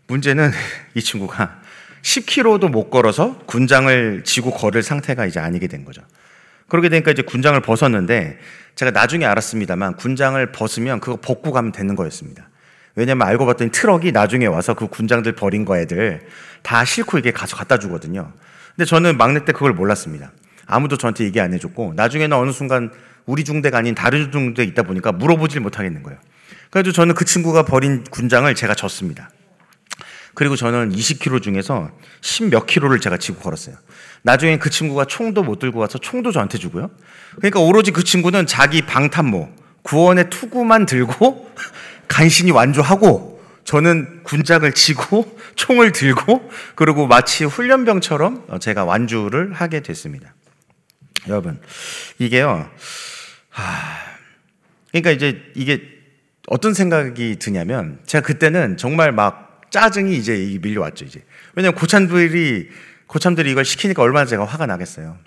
문제는 0.06 0.50
이 0.94 1.02
친구가 1.02 1.60
10km도 2.02 2.70
못 2.70 2.90
걸어서 2.90 3.38
군장을 3.46 4.22
지고 4.24 4.50
걸을 4.50 4.82
상태가 4.82 5.26
이제 5.26 5.40
아니게 5.40 5.68
된 5.68 5.84
거죠. 5.84 6.02
그러게 6.68 6.88
되니까 6.88 7.10
이제 7.10 7.22
군장을 7.22 7.60
벗었는데 7.60 8.38
제가 8.74 8.90
나중에 8.92 9.24
알았습니다만 9.26 9.96
군장을 9.96 10.52
벗으면 10.52 11.00
그거 11.00 11.18
벗고 11.20 11.52
가면 11.52 11.72
되는 11.72 11.94
거였습니다. 11.94 12.48
왜냐면 12.94 13.26
알고 13.26 13.46
봤더니 13.46 13.70
트럭이 13.70 14.12
나중에 14.12 14.46
와서 14.46 14.74
그 14.74 14.86
군장들 14.86 15.32
버린 15.32 15.64
거 15.64 15.78
애들 15.78 16.26
다 16.62 16.84
싣고 16.84 17.18
이게 17.18 17.30
가서 17.30 17.56
갖다 17.56 17.78
주거든요. 17.78 18.32
근데 18.74 18.86
저는 18.86 19.16
막내 19.16 19.44
때 19.44 19.52
그걸 19.52 19.72
몰랐습니다. 19.72 20.32
아무도 20.66 20.96
저한테 20.96 21.24
얘기 21.24 21.40
안 21.40 21.52
해줬고 21.52 21.94
나중에는 21.96 22.36
어느 22.36 22.52
순간 22.52 22.90
우리 23.26 23.44
중대가 23.44 23.78
아닌 23.78 23.94
다른 23.94 24.30
중대에 24.32 24.64
있다 24.66 24.82
보니까 24.82 25.12
물어보질 25.12 25.60
못하겠는 25.60 26.02
거예요. 26.02 26.18
그래서 26.70 26.92
저는 26.92 27.14
그 27.14 27.24
친구가 27.24 27.64
버린 27.64 28.04
군장을 28.04 28.52
제가 28.54 28.74
졌습니다. 28.74 29.30
그리고 30.34 30.56
저는 30.56 30.92
20km 30.92 31.42
중에서 31.42 31.90
10 32.22 32.50
몇 32.50 32.66
킬로를 32.66 33.00
제가 33.00 33.18
지고 33.18 33.40
걸었어요. 33.40 33.76
나중에 34.22 34.58
그 34.58 34.70
친구가 34.70 35.04
총도 35.04 35.42
못 35.42 35.58
들고 35.58 35.78
와서 35.78 35.98
총도 35.98 36.32
저한테 36.32 36.58
주고요. 36.58 36.90
그러니까 37.36 37.60
오로지 37.60 37.90
그 37.90 38.02
친구는 38.04 38.46
자기 38.46 38.82
방탄모, 38.82 39.50
구원의 39.82 40.30
투구만 40.30 40.86
들고 40.86 41.50
간신히 42.08 42.50
완주하고 42.50 43.42
저는 43.64 44.22
군장을 44.24 44.70
치고 44.72 45.38
총을 45.54 45.92
들고 45.92 46.50
그리고 46.74 47.06
마치 47.06 47.44
훈련병처럼 47.44 48.58
제가 48.60 48.84
완주를 48.84 49.52
하게 49.52 49.80
됐습니다. 49.80 50.34
여러분, 51.28 51.60
이게요, 52.18 52.68
하, 53.52 53.62
그러니까 54.90 55.10
이제 55.10 55.42
이게 55.54 55.82
어떤 56.48 56.74
생각이 56.74 57.38
드냐면 57.38 58.00
제가 58.06 58.26
그때는 58.26 58.76
정말 58.76 59.12
막 59.12 59.62
짜증이 59.70 60.16
이제 60.16 60.58
밀려왔죠 60.60 61.04
이제 61.04 61.22
왜냐면 61.54 61.74
고참들이 61.76 62.68
고참들이 63.06 63.50
이걸 63.50 63.64
시키니까 63.64 64.02
얼마나 64.02 64.26
제가 64.26 64.44
화가 64.44 64.66
나겠어요. 64.66 65.18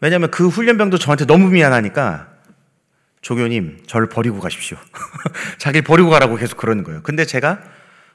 왜냐면 0.00 0.30
그 0.30 0.48
훈련병도 0.48 0.98
저한테 0.98 1.24
너무 1.24 1.48
미안하니까 1.48 2.28
조교님 3.22 3.84
저를 3.86 4.08
버리고 4.08 4.40
가십시오. 4.40 4.76
자기를 5.58 5.82
버리고 5.84 6.10
가라고 6.10 6.36
계속 6.36 6.56
그러는 6.58 6.84
거예요. 6.84 7.02
근데 7.02 7.24
제가 7.24 7.60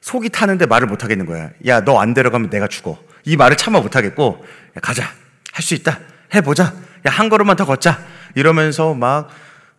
속이 0.01 0.29
타는데 0.29 0.65
말을 0.67 0.87
못 0.87 1.03
하겠는 1.03 1.25
거야. 1.25 1.51
야 1.67 1.81
너 1.81 1.99
안 1.99 2.13
데려가면 2.13 2.49
내가 2.49 2.67
죽어. 2.67 3.03
이 3.25 3.35
말을 3.37 3.57
참아 3.57 3.81
못 3.81 3.95
하겠고 3.95 4.45
가자 4.81 5.03
할 5.51 5.63
수 5.63 5.73
있다 5.73 5.99
해보자. 6.33 6.73
야 7.05 7.09
한 7.09 7.29
걸음만 7.29 7.55
더 7.55 7.65
걷자. 7.65 7.99
이러면서 8.35 8.93
막 8.93 9.29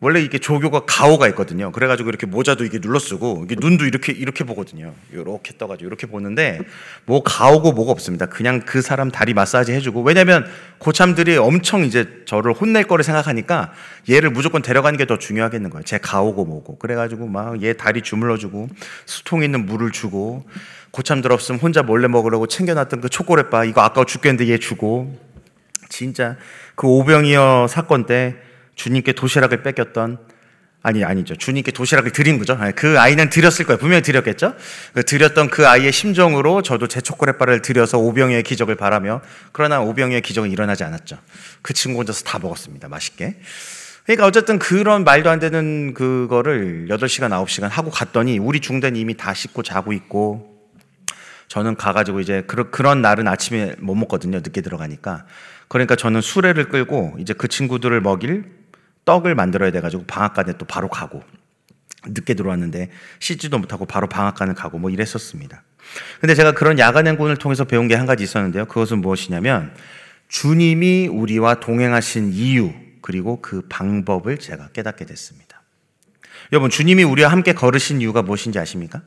원래 0.04 0.20
이게 0.20 0.38
조교가 0.38 0.80
가오가 0.84 1.28
있거든요. 1.28 1.70
그래가지고 1.70 2.08
이렇게 2.08 2.26
모자도 2.26 2.64
이게 2.64 2.80
눌러 2.80 2.98
쓰고 2.98 3.44
이게 3.44 3.54
눈도 3.56 3.84
이렇게 3.86 4.12
이렇게 4.12 4.42
보거든요. 4.42 4.94
이렇게 5.12 5.56
떠가지고 5.56 5.86
이렇게 5.86 6.08
보는데 6.08 6.58
뭐 7.06 7.22
가오고 7.22 7.70
뭐가 7.70 7.92
없습니다. 7.92 8.26
그냥 8.26 8.62
그 8.66 8.82
사람 8.82 9.12
다리 9.12 9.32
마사지 9.32 9.72
해주고 9.72 10.02
왜냐면 10.02 10.44
고참들이 10.78 11.36
엄청 11.36 11.84
이제 11.84 12.24
저를 12.26 12.52
혼낼 12.52 12.82
거를 12.88 13.04
생각하니까 13.04 13.72
얘를 14.10 14.30
무조건 14.30 14.60
데려가는 14.60 14.98
게 14.98 15.06
더 15.06 15.18
중요하겠는 15.18 15.70
거예요. 15.70 15.84
제 15.84 15.98
가오고 15.98 16.46
뭐고 16.46 16.78
그래가지고 16.78 17.28
막 17.28 17.62
얘 17.62 17.72
다리 17.74 18.02
주물러주고 18.02 18.70
수통 19.06 19.44
있는 19.44 19.66
물을 19.66 19.92
주고 19.92 20.44
고참들 20.90 21.30
없으면 21.30 21.60
혼자 21.60 21.84
몰래 21.84 22.08
먹으려고 22.08 22.48
챙겨놨던 22.48 23.02
그 23.02 23.08
초콜릿바 23.08 23.64
이거 23.66 23.82
아까워 23.82 24.04
죽겠는데 24.04 24.48
얘 24.50 24.58
주고 24.58 25.16
진짜 25.92 26.36
그 26.74 26.86
오병이어 26.86 27.66
사건 27.68 28.06
때 28.06 28.36
주님께 28.74 29.12
도시락을 29.12 29.62
뺏겼던 29.62 30.18
아니 30.84 31.04
아니죠. 31.04 31.36
주님께 31.36 31.70
도시락을 31.70 32.10
드린 32.10 32.38
거죠. 32.38 32.58
그 32.74 32.98
아이는 32.98 33.30
드렸을 33.30 33.66
거예요. 33.66 33.78
분명히 33.78 34.02
드렸겠죠? 34.02 34.54
그 34.94 35.04
드렸던 35.04 35.50
그 35.50 35.68
아이의 35.68 35.92
심정으로 35.92 36.62
저도 36.62 36.88
제 36.88 37.00
초콜릿바를 37.00 37.62
드려서 37.62 37.98
오병이의 37.98 38.42
기적을 38.42 38.74
바라며 38.74 39.20
그러나 39.52 39.80
오병이의 39.80 40.22
기적은 40.22 40.50
일어나지 40.50 40.82
않았죠. 40.82 41.18
그 41.60 41.72
친구 41.74 42.00
혼자서 42.00 42.24
다 42.24 42.40
먹었습니다. 42.40 42.88
맛있게. 42.88 43.36
그러니까 44.04 44.26
어쨌든 44.26 44.58
그런 44.58 45.04
말도 45.04 45.30
안 45.30 45.38
되는 45.38 45.94
그거를 45.94 46.88
8시간 46.88 47.28
9시간 47.28 47.68
하고 47.68 47.90
갔더니 47.90 48.38
우리 48.38 48.58
중대는 48.58 48.98
이미 48.98 49.16
다 49.16 49.34
씻고 49.34 49.62
자고 49.62 49.92
있고 49.92 50.52
저는 51.46 51.76
가가지고 51.76 52.20
이제 52.20 52.44
그런 52.46 53.02
날은 53.02 53.28
아침에 53.28 53.76
못 53.78 53.94
먹거든요. 53.94 54.38
늦게 54.38 54.62
들어가니까 54.62 55.26
그러니까 55.72 55.96
저는 55.96 56.20
수레를 56.20 56.68
끌고 56.68 57.16
이제 57.18 57.32
그 57.32 57.48
친구들을 57.48 57.98
먹일 58.02 58.44
떡을 59.06 59.34
만들어야 59.34 59.70
돼가지고 59.70 60.04
방앗간에 60.04 60.58
또 60.58 60.66
바로 60.66 60.88
가고 60.88 61.22
늦게 62.04 62.34
들어왔는데 62.34 62.90
씻지도 63.20 63.58
못하고 63.58 63.86
바로 63.86 64.06
방앗간을 64.06 64.52
가고 64.52 64.78
뭐 64.78 64.90
이랬었습니다. 64.90 65.62
근데 66.20 66.34
제가 66.34 66.52
그런 66.52 66.78
야간 66.78 67.06
행군을 67.06 67.38
통해서 67.38 67.64
배운 67.64 67.88
게 67.88 67.94
한 67.94 68.04
가지 68.04 68.22
있었는데요. 68.22 68.66
그것은 68.66 68.98
무엇이냐면 69.00 69.74
주님이 70.28 71.08
우리와 71.08 71.54
동행하신 71.60 72.34
이유 72.34 72.74
그리고 73.00 73.40
그 73.40 73.62
방법을 73.70 74.36
제가 74.38 74.68
깨닫게 74.74 75.06
됐습니다. 75.06 75.62
여러분 76.52 76.68
주님이 76.68 77.02
우리와 77.04 77.30
함께 77.30 77.54
걸으신 77.54 78.02
이유가 78.02 78.20
무엇인지 78.20 78.58
아십니까? 78.58 79.00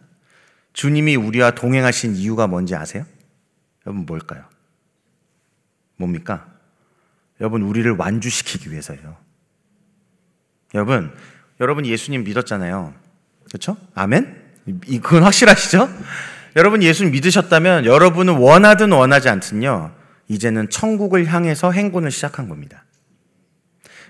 주님이 0.73 1.15
우리와 1.15 1.51
동행하신 1.51 2.15
이유가 2.15 2.47
뭔지 2.47 2.73
아세요? 2.73 3.05
여러분 3.85 4.07
뭘까요? 4.07 4.45
뭡니까? 5.97 6.54
여러분 7.39 7.61
우리를 7.63 7.91
완주시키기 7.91 8.71
위해서예요. 8.71 9.17
여러분, 10.73 11.11
여러분 11.59 11.85
예수님 11.85 12.23
믿었잖아요. 12.23 12.93
그렇죠? 13.45 13.77
아멘? 13.93 14.43
그건 15.03 15.23
확실하시죠? 15.23 15.89
여러분 16.55 16.81
예수님 16.81 17.11
믿으셨다면 17.11 17.85
여러분은 17.85 18.37
원하든 18.37 18.91
원하지 18.91 19.29
않든요. 19.29 19.93
이제는 20.27 20.69
천국을 20.69 21.25
향해서 21.25 21.71
행군을 21.71 22.11
시작한 22.11 22.49
겁니다. 22.49 22.83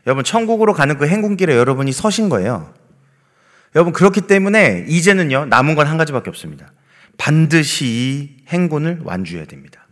여러분 0.08 0.24
천국으로 0.24 0.74
가는 0.74 0.98
그 0.98 1.08
행군길에 1.08 1.56
여러분이 1.56 1.92
서신 1.92 2.30
거예요. 2.30 2.74
여러분 3.74 3.92
그렇기 3.92 4.22
때문에 4.22 4.86
이제는요 4.88 5.46
남은 5.48 5.76
건 5.76 5.88
한 5.88 5.98
가지밖에 5.98 6.30
없습니다. 6.30 6.72
반드시 7.18 7.86
이 7.86 8.38
행군을 8.48 9.02
완주해야 9.04 9.46
됩니다. 9.46 9.85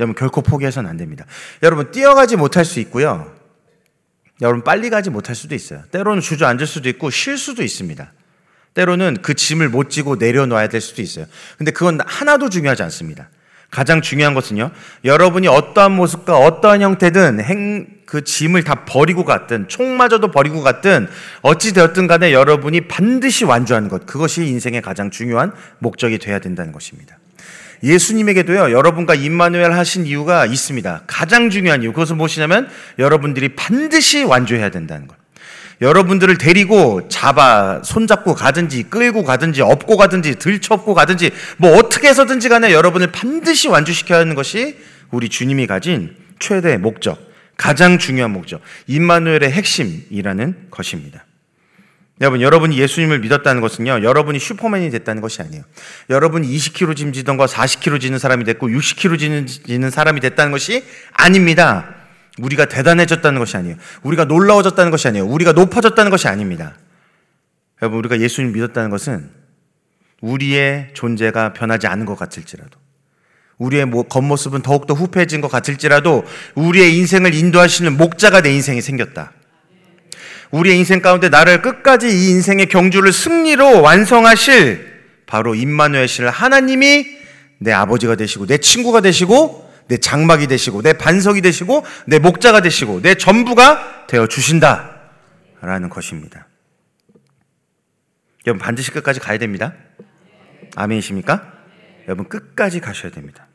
여러분 0.00 0.14
결코 0.14 0.42
포기해서는 0.42 0.88
안 0.88 0.96
됩니다. 0.96 1.24
여러분 1.62 1.90
뛰어가지 1.90 2.36
못할 2.36 2.64
수 2.64 2.80
있고요. 2.80 3.32
여러분 4.40 4.64
빨리 4.64 4.90
가지 4.90 5.10
못할 5.10 5.34
수도 5.34 5.54
있어요. 5.54 5.82
때로는 5.90 6.20
주저앉을 6.20 6.66
수도 6.66 6.88
있고 6.88 7.10
쉴 7.10 7.38
수도 7.38 7.62
있습니다. 7.62 8.12
때로는 8.74 9.18
그 9.22 9.34
짐을 9.34 9.68
못 9.68 9.88
지고 9.90 10.16
내려놔야 10.16 10.68
될 10.68 10.80
수도 10.80 11.00
있어요. 11.00 11.26
근데 11.56 11.70
그건 11.70 12.00
하나도 12.04 12.50
중요하지 12.50 12.82
않습니다. 12.82 13.28
가장 13.70 14.02
중요한 14.02 14.34
것은요, 14.34 14.70
여러분이 15.04 15.48
어떠한 15.48 15.92
모습과 15.92 16.38
어떠한 16.38 16.80
형태든 16.80 17.40
행, 17.40 17.88
그 18.06 18.22
짐을 18.22 18.62
다 18.62 18.84
버리고 18.84 19.24
갔든, 19.24 19.66
총마저도 19.68 20.30
버리고 20.30 20.62
갔든, 20.62 21.08
어찌 21.42 21.72
되었든 21.72 22.06
간에 22.06 22.32
여러분이 22.32 22.82
반드시 22.82 23.44
완주하는 23.44 23.88
것, 23.88 24.06
그것이 24.06 24.46
인생의 24.46 24.80
가장 24.80 25.10
중요한 25.10 25.52
목적이 25.80 26.18
되어야 26.18 26.38
된다는 26.38 26.70
것입니다. 26.70 27.18
예수님에게도요, 27.84 28.72
여러분과 28.72 29.14
임마누엘 29.14 29.72
하신 29.72 30.06
이유가 30.06 30.46
있습니다. 30.46 31.02
가장 31.06 31.50
중요한 31.50 31.82
이유, 31.82 31.92
그것은 31.92 32.16
무엇이냐면, 32.16 32.68
여러분들이 32.98 33.50
반드시 33.54 34.24
완주해야 34.24 34.70
된다는 34.70 35.06
것. 35.06 35.16
여러분들을 35.80 36.38
데리고 36.38 37.08
잡아 37.08 37.82
손잡고 37.82 38.34
가든지 38.34 38.84
끌고 38.84 39.24
가든지 39.24 39.60
업고 39.60 39.96
가든지 39.96 40.36
들쳐업고 40.36 40.94
가든지 40.94 41.32
뭐 41.56 41.76
어떻게 41.76 42.08
해서든지 42.08 42.48
간에 42.48 42.72
여러분을 42.72 43.10
반드시 43.10 43.68
완주시켜야 43.68 44.20
하는 44.20 44.34
것이 44.34 44.78
우리 45.10 45.28
주님이 45.28 45.66
가진 45.66 46.16
최대 46.38 46.76
목적, 46.76 47.18
가장 47.56 47.98
중요한 47.98 48.32
목적, 48.32 48.60
임마누엘의 48.86 49.50
핵심이라는 49.50 50.68
것입니다. 50.70 51.24
여러분, 52.20 52.40
여러분이 52.40 52.78
예수님을 52.78 53.18
믿었다는 53.20 53.60
것은요, 53.60 54.02
여러분이 54.02 54.38
슈퍼맨이 54.38 54.90
됐다는 54.90 55.20
것이 55.20 55.42
아니에요. 55.42 55.64
여러분이 56.10 56.48
20kg 56.48 56.96
짐 56.96 57.12
지던 57.12 57.36
거 57.36 57.46
40kg 57.46 58.00
지는 58.00 58.18
사람이 58.18 58.44
됐고 58.44 58.68
60kg 58.68 59.18
지는, 59.18 59.46
지는 59.46 59.90
사람이 59.90 60.20
됐다는 60.20 60.52
것이 60.52 60.84
아닙니다. 61.12 61.92
우리가 62.38 62.66
대단해졌다는 62.66 63.38
것이 63.40 63.56
아니에요. 63.56 63.76
우리가 64.02 64.26
놀라워졌다는 64.26 64.92
것이 64.92 65.08
아니에요. 65.08 65.26
우리가 65.26 65.52
높아졌다는 65.52 66.10
것이 66.10 66.28
아닙니다. 66.28 66.76
여러분, 67.82 67.98
우리가 67.98 68.20
예수님 68.20 68.52
믿었다는 68.52 68.90
것은 68.90 69.30
우리의 70.20 70.90
존재가 70.94 71.52
변하지 71.52 71.88
않은 71.88 72.06
것 72.06 72.16
같을지라도, 72.16 72.78
우리의 73.58 73.86
뭐 73.86 74.04
겉모습은 74.04 74.62
더욱더 74.62 74.94
후패해진 74.94 75.40
것 75.40 75.48
같을지라도, 75.48 76.24
우리의 76.54 76.96
인생을 76.96 77.34
인도하시는 77.34 77.96
목자가 77.96 78.40
내 78.40 78.52
인생에 78.52 78.80
생겼다. 78.80 79.32
우리의 80.50 80.78
인생 80.78 81.00
가운데 81.00 81.28
나를 81.28 81.62
끝까지 81.62 82.08
이 82.08 82.30
인생의 82.30 82.66
경주를 82.66 83.12
승리로 83.12 83.82
완성하실 83.82 84.94
바로 85.26 85.54
임마누엘 85.54 86.08
씨를 86.08 86.30
하나님이 86.30 87.06
내 87.58 87.72
아버지가 87.72 88.14
되시고 88.16 88.46
내 88.46 88.58
친구가 88.58 89.00
되시고 89.00 89.72
내 89.88 89.96
장막이 89.98 90.46
되시고 90.46 90.82
내 90.82 90.92
반석이 90.92 91.40
되시고 91.40 91.84
내 92.06 92.18
목자가 92.18 92.60
되시고 92.60 93.02
내 93.02 93.14
전부가 93.14 94.06
되어 94.06 94.26
주신다. 94.26 94.90
라는 95.60 95.88
것입니다. 95.88 96.46
여러분 98.46 98.62
반드시 98.62 98.90
끝까지 98.90 99.20
가야 99.20 99.38
됩니다. 99.38 99.72
아멘이십니까? 100.76 101.52
여러분 102.06 102.28
끝까지 102.28 102.80
가셔야 102.80 103.10
됩니다. 103.10 103.46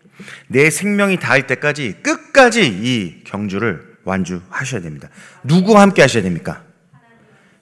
내 0.47 0.69
생명이 0.69 1.19
닿을 1.19 1.47
때까지 1.47 1.97
끝까지 2.01 2.65
이 2.65 3.23
경주를 3.23 3.97
완주하셔야 4.03 4.81
됩니다. 4.81 5.09
누구와 5.43 5.81
함께 5.81 6.01
하셔야 6.01 6.23
됩니까? 6.23 6.63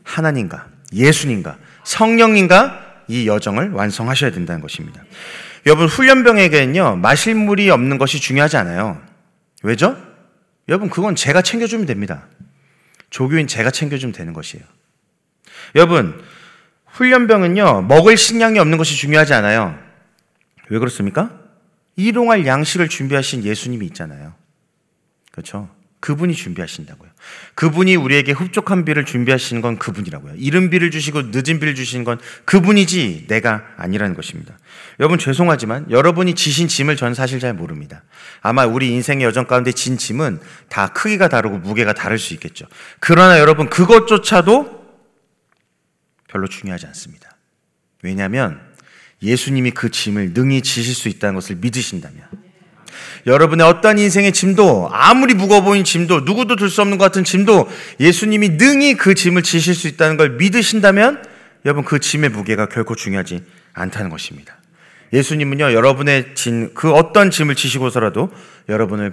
하나님과 0.07 0.67
예수님과 0.93 1.57
성령님과 1.83 3.03
이 3.09 3.27
여정을 3.27 3.71
완성하셔야 3.71 4.31
된다는 4.31 4.61
것입니다. 4.61 5.03
여러분 5.65 5.87
훈련병에게는요 5.87 6.95
마실 6.97 7.35
물이 7.35 7.69
없는 7.69 7.97
것이 7.97 8.19
중요하지 8.19 8.57
않아요. 8.57 9.01
왜죠? 9.63 9.97
여러분 10.69 10.89
그건 10.89 11.15
제가 11.15 11.41
챙겨주면 11.41 11.85
됩니다. 11.85 12.27
조교인 13.09 13.47
제가 13.47 13.71
챙겨주면 13.71 14.13
되는 14.13 14.33
것이에요. 14.33 14.65
여러분 15.75 16.23
훈련병은요 16.87 17.83
먹을 17.83 18.17
식량이 18.17 18.59
없는 18.59 18.77
것이 18.77 18.95
중요하지 18.95 19.33
않아요. 19.33 19.77
왜 20.69 20.79
그렇습니까? 20.79 21.31
일용할 21.95 22.45
양식을 22.45 22.89
준비하신 22.89 23.43
예수님이 23.43 23.85
있잖아요. 23.87 24.33
그렇죠? 25.31 25.69
그분이 25.99 26.33
준비하신다고요. 26.33 27.06
그분이 27.55 27.95
우리에게 27.95 28.31
흡족한 28.31 28.85
비를 28.85 29.05
준비하시는 29.05 29.61
건 29.61 29.77
그분이라고요. 29.77 30.35
이른 30.37 30.69
비를 30.69 30.91
주시고 30.91 31.23
늦은 31.33 31.59
비를 31.59 31.75
주시는 31.75 32.05
건 32.05 32.19
그분이지 32.45 33.25
내가 33.27 33.63
아니라는 33.77 34.15
것입니다. 34.15 34.57
여러분 34.99 35.17
죄송하지만 35.17 35.89
여러분이 35.89 36.35
지신 36.35 36.67
짐을 36.67 36.95
전 36.95 37.13
사실 37.13 37.39
잘 37.39 37.53
모릅니다. 37.53 38.03
아마 38.41 38.65
우리 38.65 38.89
인생의 38.91 39.25
여정 39.25 39.47
가운데 39.47 39.71
진 39.71 39.97
짐은 39.97 40.39
다 40.69 40.87
크기가 40.89 41.29
다르고 41.29 41.57
무게가 41.57 41.93
다를 41.93 42.19
수 42.19 42.33
있겠죠. 42.35 42.67
그러나 42.99 43.39
여러분 43.39 43.69
그것조차도 43.69 44.85
별로 46.27 46.47
중요하지 46.47 46.85
않습니다. 46.87 47.37
왜냐하면 48.03 48.61
예수님이 49.21 49.71
그 49.71 49.89
짐을 49.89 50.33
능히 50.33 50.61
지실 50.61 50.93
수 50.93 51.09
있다는 51.09 51.35
것을 51.35 51.55
믿으신다면 51.55 52.23
여러분의 53.27 53.65
어떠한 53.67 53.99
인생의 53.99 54.31
짐도 54.31 54.89
아무리 54.91 55.33
무거워 55.33 55.61
보인 55.61 55.83
짐도 55.83 56.21
누구도 56.21 56.55
들 56.55 56.69
수 56.69 56.81
없는 56.81 56.97
것 56.97 57.03
같은 57.05 57.23
짐도 57.23 57.69
예수님이 57.99 58.49
능히 58.51 58.95
그 58.95 59.13
짐을 59.13 59.43
지실 59.43 59.75
수 59.75 59.87
있다는 59.87 60.17
걸 60.17 60.37
믿으신다면 60.37 61.23
여러분 61.65 61.83
그 61.83 61.99
짐의 61.99 62.29
무게가 62.29 62.67
결코 62.67 62.95
중요하지 62.95 63.43
않다는 63.73 64.09
것입니다. 64.09 64.57
예수님은요 65.13 65.73
여러분의 65.73 66.35
짐, 66.35 66.73
그 66.73 66.91
어떤 66.93 67.29
짐을 67.29 67.55
지시고서라도 67.55 68.31
여러분을 68.69 69.11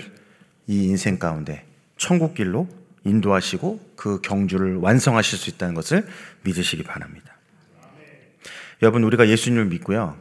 이 0.66 0.84
인생 0.84 1.18
가운데 1.18 1.64
천국 1.96 2.34
길로 2.34 2.68
인도하시고 3.04 3.80
그 3.96 4.20
경주를 4.20 4.76
완성하실 4.76 5.38
수 5.38 5.50
있다는 5.50 5.74
것을 5.74 6.06
믿으시기 6.42 6.84
바랍니다. 6.84 7.34
여러분 8.82 9.02
우리가 9.04 9.28
예수님을 9.28 9.66
믿고요. 9.66 10.16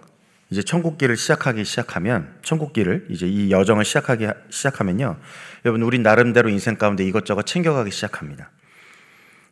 이제 0.54 0.62
천국길을 0.62 1.18
시작하기 1.18 1.66
시작하면 1.66 2.32
천국길을 2.44 3.08
이제 3.10 3.28
이 3.28 3.50
여정을 3.50 3.86
시작하기 3.86 4.28
시작하면요. 4.52 5.18
여러분 5.66 5.82
우리 5.82 5.98
나름대로 5.98 6.48
인생 6.48 6.76
가운데 6.76 7.04
이것저것 7.04 7.48
챙겨가기 7.48 7.90
시작합니다. 7.90 8.52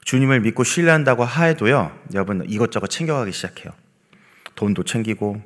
주님을 0.06 0.42
믿고 0.42 0.64
신뢰한다고 0.64 1.24
하에도요. 1.24 2.00
여러분 2.14 2.46
이것저것 2.48 2.86
챙겨가기 2.86 3.32
시작해요. 3.32 3.74
돈도 4.54 4.84
챙기고 4.84 5.42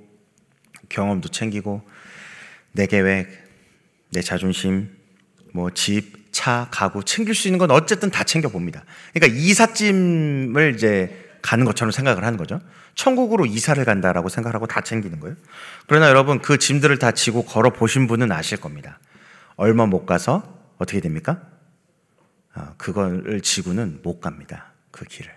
경험도 0.89 1.29
챙기고 1.29 1.87
내 2.73 2.85
계획, 2.85 3.29
내 4.11 4.21
자존심, 4.21 4.89
뭐 5.53 5.69
집, 5.69 6.33
차, 6.33 6.67
가구 6.69 7.05
챙길 7.05 7.33
수 7.33 7.47
있는 7.47 7.59
건 7.59 7.71
어쨌든 7.71 8.11
다 8.11 8.25
챙겨 8.25 8.49
봅니다. 8.49 8.83
그러니까 9.13 9.39
이삿짐을 9.39 10.73
이제 10.75 11.24
가는 11.45 11.63
것처럼 11.63 11.91
생각을 11.91 12.23
하는 12.23 12.37
거죠. 12.37 12.59
천국으로 12.95 13.45
이사를 13.45 13.83
간다라고 13.85 14.29
생각하고 14.29 14.65
다 14.65 14.81
챙기는 14.81 15.19
거예요. 15.19 15.35
그러나 15.85 16.09
여러분 16.09 16.41
그 16.41 16.57
짐들을 16.57 16.97
다 16.97 17.11
지고 17.11 17.45
걸어 17.45 17.69
보신 17.69 18.07
분은 18.07 18.31
아실 18.31 18.59
겁니다. 18.59 18.99
얼마 19.55 19.85
못 19.85 20.07
가서 20.07 20.41
어떻게 20.79 20.99
됩니까? 21.01 21.39
어, 22.55 22.73
그걸 22.77 23.41
지고는 23.41 23.99
못 24.01 24.21
갑니다. 24.21 24.73
그 24.89 25.05
길을. 25.05 25.31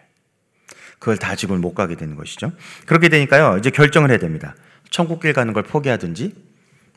그걸 0.98 1.18
다 1.18 1.36
지고는 1.36 1.60
못 1.60 1.74
가게 1.74 1.94
되는 1.94 2.16
것이죠. 2.16 2.52
그렇게 2.86 3.10
되니까요. 3.10 3.58
이제 3.58 3.68
결정을 3.68 4.08
해야 4.08 4.18
됩니다. 4.18 4.54
천국길 4.90 5.34
가는 5.34 5.52
걸 5.52 5.62
포기하든지 5.62 6.34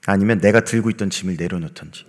아니면 0.05 0.39
내가 0.39 0.61
들고 0.61 0.89
있던 0.91 1.09
짐을 1.09 1.35
내려놓든지. 1.37 2.05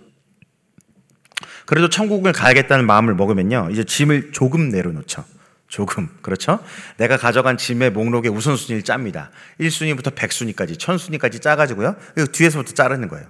그래도 1.65 1.89
천국을 1.89 2.31
가야겠다는 2.31 2.85
마음을 2.85 3.13
먹으면요. 3.13 3.69
이제 3.71 3.83
짐을 3.83 4.31
조금 4.31 4.69
내려놓죠. 4.69 5.25
조금. 5.73 6.07
그렇죠? 6.21 6.59
내가 6.97 7.17
가져간 7.17 7.57
짐의 7.57 7.89
목록에 7.93 8.29
우선순위를 8.29 8.83
짭니다. 8.83 9.31
1순위부터 9.59 10.13
100순위까지, 10.13 10.77
1000순위까지 10.77 11.41
짜가지고요. 11.41 11.95
뒤에서부터 12.31 12.75
자르는 12.75 13.07
거예요. 13.07 13.25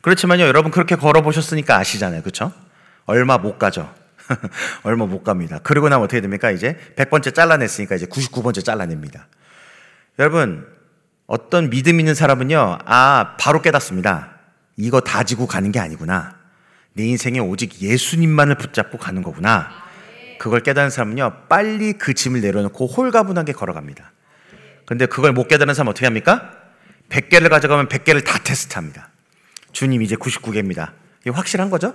그렇지만요, 0.00 0.44
여러분 0.44 0.70
그렇게 0.70 0.94
걸어보셨으니까 0.94 1.76
아시잖아요. 1.76 2.22
그렇죠? 2.22 2.52
얼마 3.06 3.36
못 3.36 3.58
가죠. 3.58 3.92
얼마 4.84 5.06
못 5.06 5.24
갑니다. 5.24 5.58
그러고 5.64 5.88
나면 5.88 6.04
어떻게 6.04 6.20
됩니까? 6.20 6.52
이제 6.52 6.78
100번째 6.94 7.34
잘라냈으니까 7.34 7.96
이제 7.96 8.06
99번째 8.06 8.64
잘라냅니다. 8.64 9.26
여러분, 10.20 10.68
어떤 11.26 11.68
믿음 11.68 11.98
있는 11.98 12.14
사람은요, 12.14 12.78
아, 12.84 13.34
바로 13.40 13.60
깨닫습니다. 13.60 14.36
이거 14.76 15.00
다 15.00 15.24
지고 15.24 15.48
가는 15.48 15.72
게 15.72 15.80
아니구나. 15.80 16.36
내 16.92 17.02
인생에 17.02 17.40
오직 17.40 17.82
예수님만을 17.82 18.54
붙잡고 18.54 18.98
가는 18.98 19.24
거구나. 19.24 19.87
그걸 20.38 20.60
깨닫는 20.60 20.90
사람은요, 20.90 21.44
빨리 21.48 21.94
그 21.94 22.14
짐을 22.14 22.40
내려놓고 22.40 22.86
홀가분하게 22.86 23.52
걸어갑니다. 23.52 24.12
근데 24.86 25.06
그걸 25.06 25.32
못 25.32 25.48
깨달은 25.48 25.74
사람 25.74 25.88
어떻게 25.88 26.06
합니까? 26.06 26.52
100개를 27.10 27.50
가져가면 27.50 27.88
100개를 27.88 28.24
다 28.24 28.38
테스트합니다. 28.42 29.10
주님 29.72 30.02
이제 30.02 30.16
99개입니다. 30.16 30.92
이게 31.20 31.30
확실한 31.30 31.70
거죠? 31.70 31.94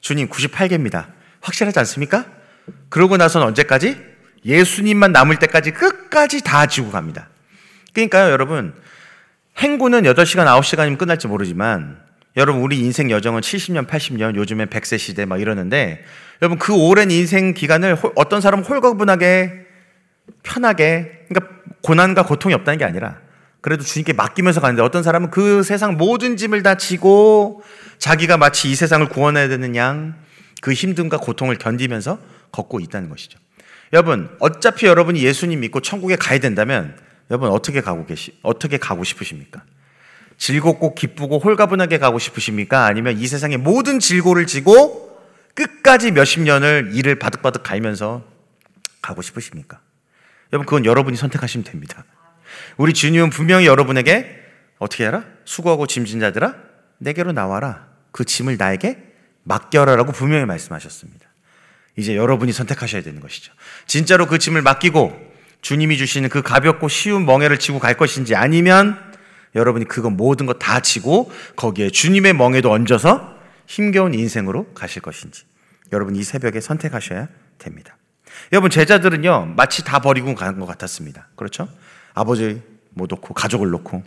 주님 0.00 0.28
98개입니다. 0.28 1.06
확실하지 1.40 1.78
않습니까? 1.80 2.26
그러고 2.88 3.16
나서는 3.16 3.46
언제까지? 3.48 3.96
예수님만 4.44 5.12
남을 5.12 5.38
때까지 5.38 5.72
끝까지 5.72 6.42
다 6.42 6.66
지고 6.66 6.90
갑니다. 6.90 7.28
그러니까요, 7.92 8.30
여러분. 8.30 8.74
행군은 9.58 10.02
8시간, 10.02 10.46
9시간이면 10.46 10.98
끝날지 10.98 11.26
모르지만 11.26 12.00
여러분 12.36 12.62
우리 12.62 12.78
인생 12.78 13.10
여정은 13.10 13.40
70년, 13.40 13.86
80년, 13.86 14.36
요즘엔 14.36 14.68
100세 14.68 14.98
시대 14.98 15.24
막 15.24 15.40
이러는데 15.40 16.04
여러분 16.42 16.58
그 16.58 16.74
오랜 16.74 17.10
인생 17.10 17.54
기간을 17.54 17.96
어떤 18.14 18.40
사람은 18.40 18.64
홀가분하게 18.64 19.66
편하게 20.42 21.26
그러니까 21.28 21.54
고난과 21.82 22.24
고통이 22.24 22.54
없다는 22.54 22.78
게 22.78 22.84
아니라 22.84 23.18
그래도 23.60 23.82
주님께 23.82 24.12
맡기면서 24.12 24.60
가는데 24.60 24.82
어떤 24.82 25.02
사람은 25.02 25.30
그 25.30 25.62
세상 25.62 25.96
모든 25.96 26.36
짐을 26.36 26.62
다 26.62 26.76
지고 26.76 27.62
자기가 27.98 28.36
마치 28.36 28.70
이 28.70 28.74
세상을 28.74 29.08
구원해야 29.08 29.48
되는 29.48 29.74
양 29.76 30.30
그 30.60 30.72
힘듦과 30.72 31.20
고통을 31.20 31.56
견디면서 31.56 32.18
걷고 32.52 32.80
있다는 32.80 33.08
것이죠. 33.08 33.38
여러분, 33.92 34.30
어차피 34.38 34.86
여러분이 34.86 35.22
예수님 35.22 35.60
믿고 35.60 35.80
천국에 35.80 36.16
가야 36.16 36.38
된다면 36.38 36.96
여러분 37.30 37.50
어떻게 37.50 37.80
가고 37.80 38.06
계시 38.06 38.38
어떻게 38.42 38.76
가고 38.76 39.04
싶으십니까? 39.04 39.64
즐겁고 40.40 40.94
기쁘고 40.94 41.38
홀가분하게 41.38 41.98
가고 41.98 42.18
싶으십니까? 42.18 42.86
아니면 42.86 43.18
이 43.18 43.26
세상의 43.26 43.58
모든 43.58 44.00
질고를 44.00 44.46
지고 44.46 45.20
끝까지 45.54 46.12
몇십 46.12 46.40
년을 46.40 46.92
일을 46.94 47.16
바득바득 47.18 47.62
갈면서 47.62 48.24
가고 49.02 49.20
싶으십니까? 49.20 49.80
여러분 50.52 50.64
그건 50.64 50.86
여러분이 50.86 51.18
선택하시면 51.18 51.64
됩니다. 51.64 52.04
우리 52.78 52.94
주님은 52.94 53.28
분명히 53.28 53.66
여러분에게 53.66 54.40
어떻게 54.78 55.04
해라? 55.04 55.24
수고하고 55.44 55.86
짐진 55.86 56.20
자들아 56.20 56.54
내게로 56.98 57.32
나와라. 57.32 57.86
그 58.10 58.24
짐을 58.24 58.56
나에게 58.56 58.96
맡겨라라고 59.42 60.12
분명히 60.12 60.46
말씀하셨습니다. 60.46 61.28
이제 61.96 62.16
여러분이 62.16 62.52
선택하셔야 62.52 63.02
되는 63.02 63.20
것이죠. 63.20 63.52
진짜로 63.86 64.26
그 64.26 64.38
짐을 64.38 64.62
맡기고 64.62 65.14
주님이 65.60 65.98
주시는 65.98 66.30
그 66.30 66.40
가볍고 66.40 66.88
쉬운 66.88 67.26
멍에를 67.26 67.58
지고 67.58 67.78
갈 67.78 67.98
것인지 67.98 68.34
아니면 68.34 69.09
여러분이 69.54 69.86
그거 69.86 70.10
모든 70.10 70.46
거다 70.46 70.80
지고 70.80 71.30
거기에 71.56 71.90
주님의 71.90 72.34
멍에도 72.34 72.70
얹어서 72.70 73.34
힘겨운 73.66 74.14
인생으로 74.14 74.66
가실 74.74 75.02
것인지 75.02 75.44
여러분 75.92 76.16
이 76.16 76.22
새벽에 76.22 76.60
선택하셔야 76.60 77.28
됩니다. 77.58 77.96
여러분 78.52 78.70
제자들은요 78.70 79.54
마치 79.56 79.84
다 79.84 80.00
버리고 80.00 80.34
간 80.34 80.58
것 80.58 80.66
같았습니다. 80.66 81.28
그렇죠? 81.36 81.68
아버지 82.14 82.62
못 82.90 83.08
놓고 83.10 83.34
가족을 83.34 83.70
놓고 83.70 84.02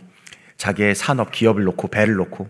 자기의 0.56 0.94
산업 0.94 1.30
기업을 1.32 1.64
놓고 1.64 1.88
배를 1.88 2.14
놓고 2.14 2.48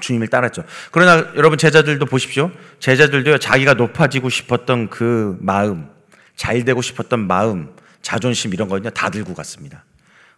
주님을 0.00 0.28
따랐죠. 0.28 0.64
그러나 0.90 1.32
여러분 1.36 1.56
제자들도 1.58 2.06
보십시오. 2.06 2.50
제자들도요 2.80 3.38
자기가 3.38 3.74
높아지고 3.74 4.28
싶었던 4.28 4.90
그 4.90 5.36
마음, 5.40 5.88
잘 6.36 6.64
되고 6.64 6.82
싶었던 6.82 7.26
마음, 7.26 7.74
자존심 8.02 8.52
이런 8.52 8.68
거는요 8.68 8.90
다 8.90 9.10
들고 9.10 9.34
갔습니다. 9.34 9.84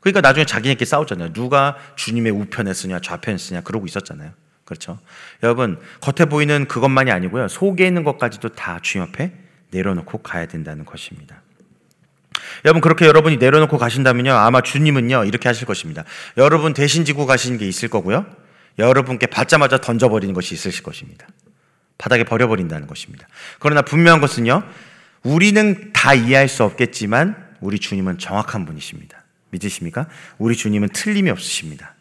그러니까 0.06 0.20
나중에 0.20 0.44
자기네끼리 0.44 0.86
싸웠잖아요. 0.86 1.32
누가 1.32 1.76
주님의 1.96 2.30
우편에 2.30 2.72
쓰냐 2.72 3.00
좌편에 3.00 3.38
쓰냐 3.38 3.62
그러고 3.62 3.86
있었잖아요. 3.86 4.30
그렇죠. 4.64 5.00
여러분 5.42 5.80
겉에 6.00 6.28
보이는 6.28 6.68
그것만이 6.68 7.10
아니고요 7.10 7.48
속에 7.48 7.88
있는 7.88 8.04
것까지도 8.04 8.50
다 8.50 8.78
주님 8.80 9.08
앞에 9.08 9.32
내려놓고 9.72 10.18
가야 10.18 10.46
된다는 10.46 10.84
것입니다. 10.84 11.42
여러분 12.64 12.82
그렇게 12.82 13.04
여러분이 13.04 13.38
내려놓고 13.38 13.78
가신다면요 13.78 14.32
아마 14.32 14.60
주님은요 14.60 15.24
이렇게 15.24 15.48
하실 15.48 15.66
것입니다. 15.66 16.04
여러분 16.36 16.72
대신 16.72 17.04
지고 17.04 17.26
가시는 17.26 17.58
게 17.58 17.66
있을 17.66 17.88
거고요. 17.88 18.26
여러분께 18.78 19.26
받자마자 19.26 19.78
던져버리는 19.78 20.32
것이 20.34 20.54
있으실 20.54 20.84
것입니다. 20.84 21.26
바닥에 21.98 22.22
버려버린다는 22.22 22.86
것입니다. 22.86 23.26
그러나 23.58 23.82
분명한 23.82 24.20
것은요 24.20 24.62
우리는 25.24 25.90
다 25.92 26.14
이해할 26.14 26.46
수 26.46 26.62
없겠지만 26.62 27.34
우리 27.60 27.80
주님은 27.80 28.18
정확한 28.18 28.66
분이십니다. 28.66 29.25
믿으십니까? 29.50 30.06
우리 30.38 30.56
주님은 30.56 30.90
틀림이 30.90 31.30
없으십니다. 31.30 31.94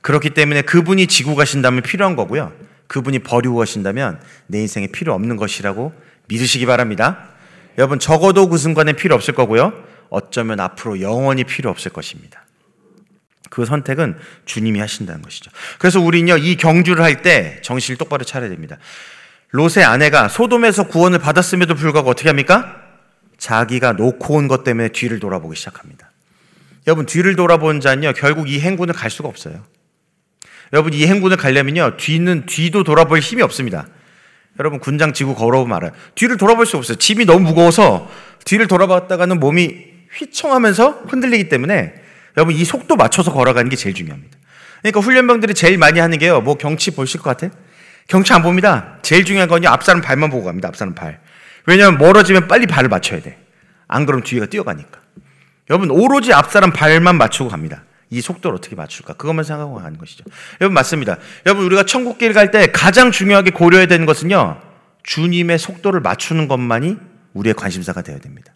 그렇기 0.00 0.30
때문에 0.30 0.62
그분이 0.62 1.06
지고 1.06 1.34
가신다면 1.34 1.82
필요한 1.82 2.16
거고요. 2.16 2.52
그분이 2.86 3.20
버리고 3.20 3.56
가신다면 3.56 4.20
내 4.46 4.60
인생에 4.60 4.86
필요 4.88 5.12
없는 5.14 5.36
것이라고 5.36 5.92
믿으시기 6.28 6.66
바랍니다. 6.66 7.28
여러분 7.76 7.98
적어도 7.98 8.48
그 8.48 8.56
순간에 8.56 8.92
필요 8.94 9.14
없을 9.14 9.34
거고요. 9.34 9.72
어쩌면 10.10 10.60
앞으로 10.60 11.00
영원히 11.00 11.44
필요 11.44 11.70
없을 11.70 11.92
것입니다. 11.92 12.44
그 13.50 13.64
선택은 13.64 14.18
주님이 14.46 14.78
하신다는 14.80 15.22
것이죠. 15.22 15.50
그래서 15.78 16.00
우리는요, 16.00 16.36
이 16.38 16.56
경주를 16.56 17.02
할 17.02 17.22
때 17.22 17.60
정신을 17.62 17.98
똑바로 17.98 18.24
차려야 18.24 18.48
됩니다. 18.50 18.78
롯의 19.50 19.84
아내가 19.84 20.28
소돔에서 20.28 20.88
구원을 20.88 21.18
받았음에도 21.18 21.74
불구하고 21.74 22.10
어떻게 22.10 22.28
합니까? 22.28 22.76
자기가 23.38 23.92
놓고 23.92 24.34
온 24.34 24.48
것 24.48 24.64
때문에 24.64 24.88
뒤를 24.88 25.20
돌아보기 25.20 25.56
시작합니다. 25.56 26.10
여러분, 26.88 27.04
뒤를 27.04 27.36
돌아본 27.36 27.80
자는요, 27.82 28.14
결국 28.14 28.48
이 28.48 28.60
행군을 28.60 28.94
갈 28.94 29.10
수가 29.10 29.28
없어요. 29.28 29.62
여러분, 30.72 30.94
이 30.94 31.06
행군을 31.06 31.36
가려면요, 31.36 31.98
뒤는 31.98 32.46
뒤도 32.46 32.82
돌아볼 32.82 33.18
힘이 33.18 33.42
없습니다. 33.42 33.86
여러분, 34.58 34.80
군장 34.80 35.12
지고 35.12 35.34
걸어보면 35.34 35.76
알아요. 35.76 35.90
뒤를 36.14 36.38
돌아볼 36.38 36.64
수 36.64 36.78
없어요. 36.78 36.96
짐이 36.96 37.26
너무 37.26 37.40
무거워서 37.40 38.10
뒤를 38.46 38.66
돌아봤다가는 38.68 39.38
몸이 39.38 39.84
휘청하면서 40.16 41.02
흔들리기 41.08 41.50
때문에 41.50 41.92
여러분, 42.38 42.54
이 42.54 42.64
속도 42.64 42.96
맞춰서 42.96 43.34
걸어가는 43.34 43.68
게 43.68 43.76
제일 43.76 43.94
중요합니다. 43.94 44.38
그러니까 44.80 45.00
훈련병들이 45.00 45.52
제일 45.52 45.76
많이 45.76 46.00
하는 46.00 46.16
게요, 46.16 46.40
뭐 46.40 46.54
경치 46.54 46.92
보실 46.92 47.20
것 47.20 47.36
같아? 47.36 47.54
경치 48.06 48.32
안 48.32 48.42
봅니다. 48.42 48.98
제일 49.02 49.26
중요한 49.26 49.50
건요, 49.50 49.68
앞사람 49.68 50.00
발만 50.00 50.30
보고 50.30 50.44
갑니다. 50.44 50.68
앞사람 50.68 50.94
발. 50.94 51.20
왜냐하면 51.66 51.98
멀어지면 51.98 52.48
빨리 52.48 52.66
발을 52.66 52.88
맞춰야 52.88 53.20
돼. 53.20 53.36
안 53.88 54.06
그러면 54.06 54.24
뒤가 54.24 54.46
뛰어가니까. 54.46 55.00
여러분 55.70 55.90
오로지 55.90 56.32
앞사람 56.32 56.72
발만 56.72 57.16
맞추고 57.16 57.50
갑니다. 57.50 57.84
이 58.10 58.20
속도를 58.20 58.56
어떻게 58.56 58.74
맞출까? 58.74 59.14
그것만 59.14 59.44
생각하고 59.44 59.76
가는 59.76 59.98
것이죠. 59.98 60.24
여러분 60.60 60.74
맞습니다. 60.74 61.18
여러분 61.44 61.66
우리가 61.66 61.82
천국길 61.84 62.32
갈 62.32 62.50
때 62.50 62.72
가장 62.72 63.10
중요하게 63.10 63.50
고려해야 63.50 63.86
되는 63.86 64.06
것은요. 64.06 64.60
주님의 65.02 65.58
속도를 65.58 66.00
맞추는 66.00 66.48
것만이 66.48 66.96
우리의 67.34 67.54
관심사가 67.54 68.00
되어야 68.02 68.18
됩니다. 68.20 68.52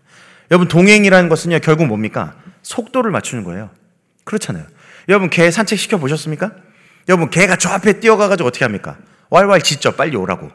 여러분 0.51 0.69
동행이라는 0.69 1.29
것은요. 1.29 1.59
결국 1.61 1.87
뭡니까? 1.87 2.35
속도를 2.63 3.11
맞추는 3.11 3.45
거예요. 3.45 3.71
그렇잖아요. 4.25 4.65
여러분 5.09 5.29
개 5.29 5.51
산책 5.51 5.79
시켜 5.79 5.99
보셨습니까? 5.99 6.53
여러분 7.09 7.29
개가 7.29 7.57
저 7.57 7.71
앞에 7.71 8.01
뛰어가 8.01 8.29
가지고 8.29 8.49
어떻게 8.49 8.65
합니까? 8.65 8.97
왈왈 9.31 9.61
짖죠. 9.61 9.93
빨리 9.97 10.17
오라고. 10.17 10.51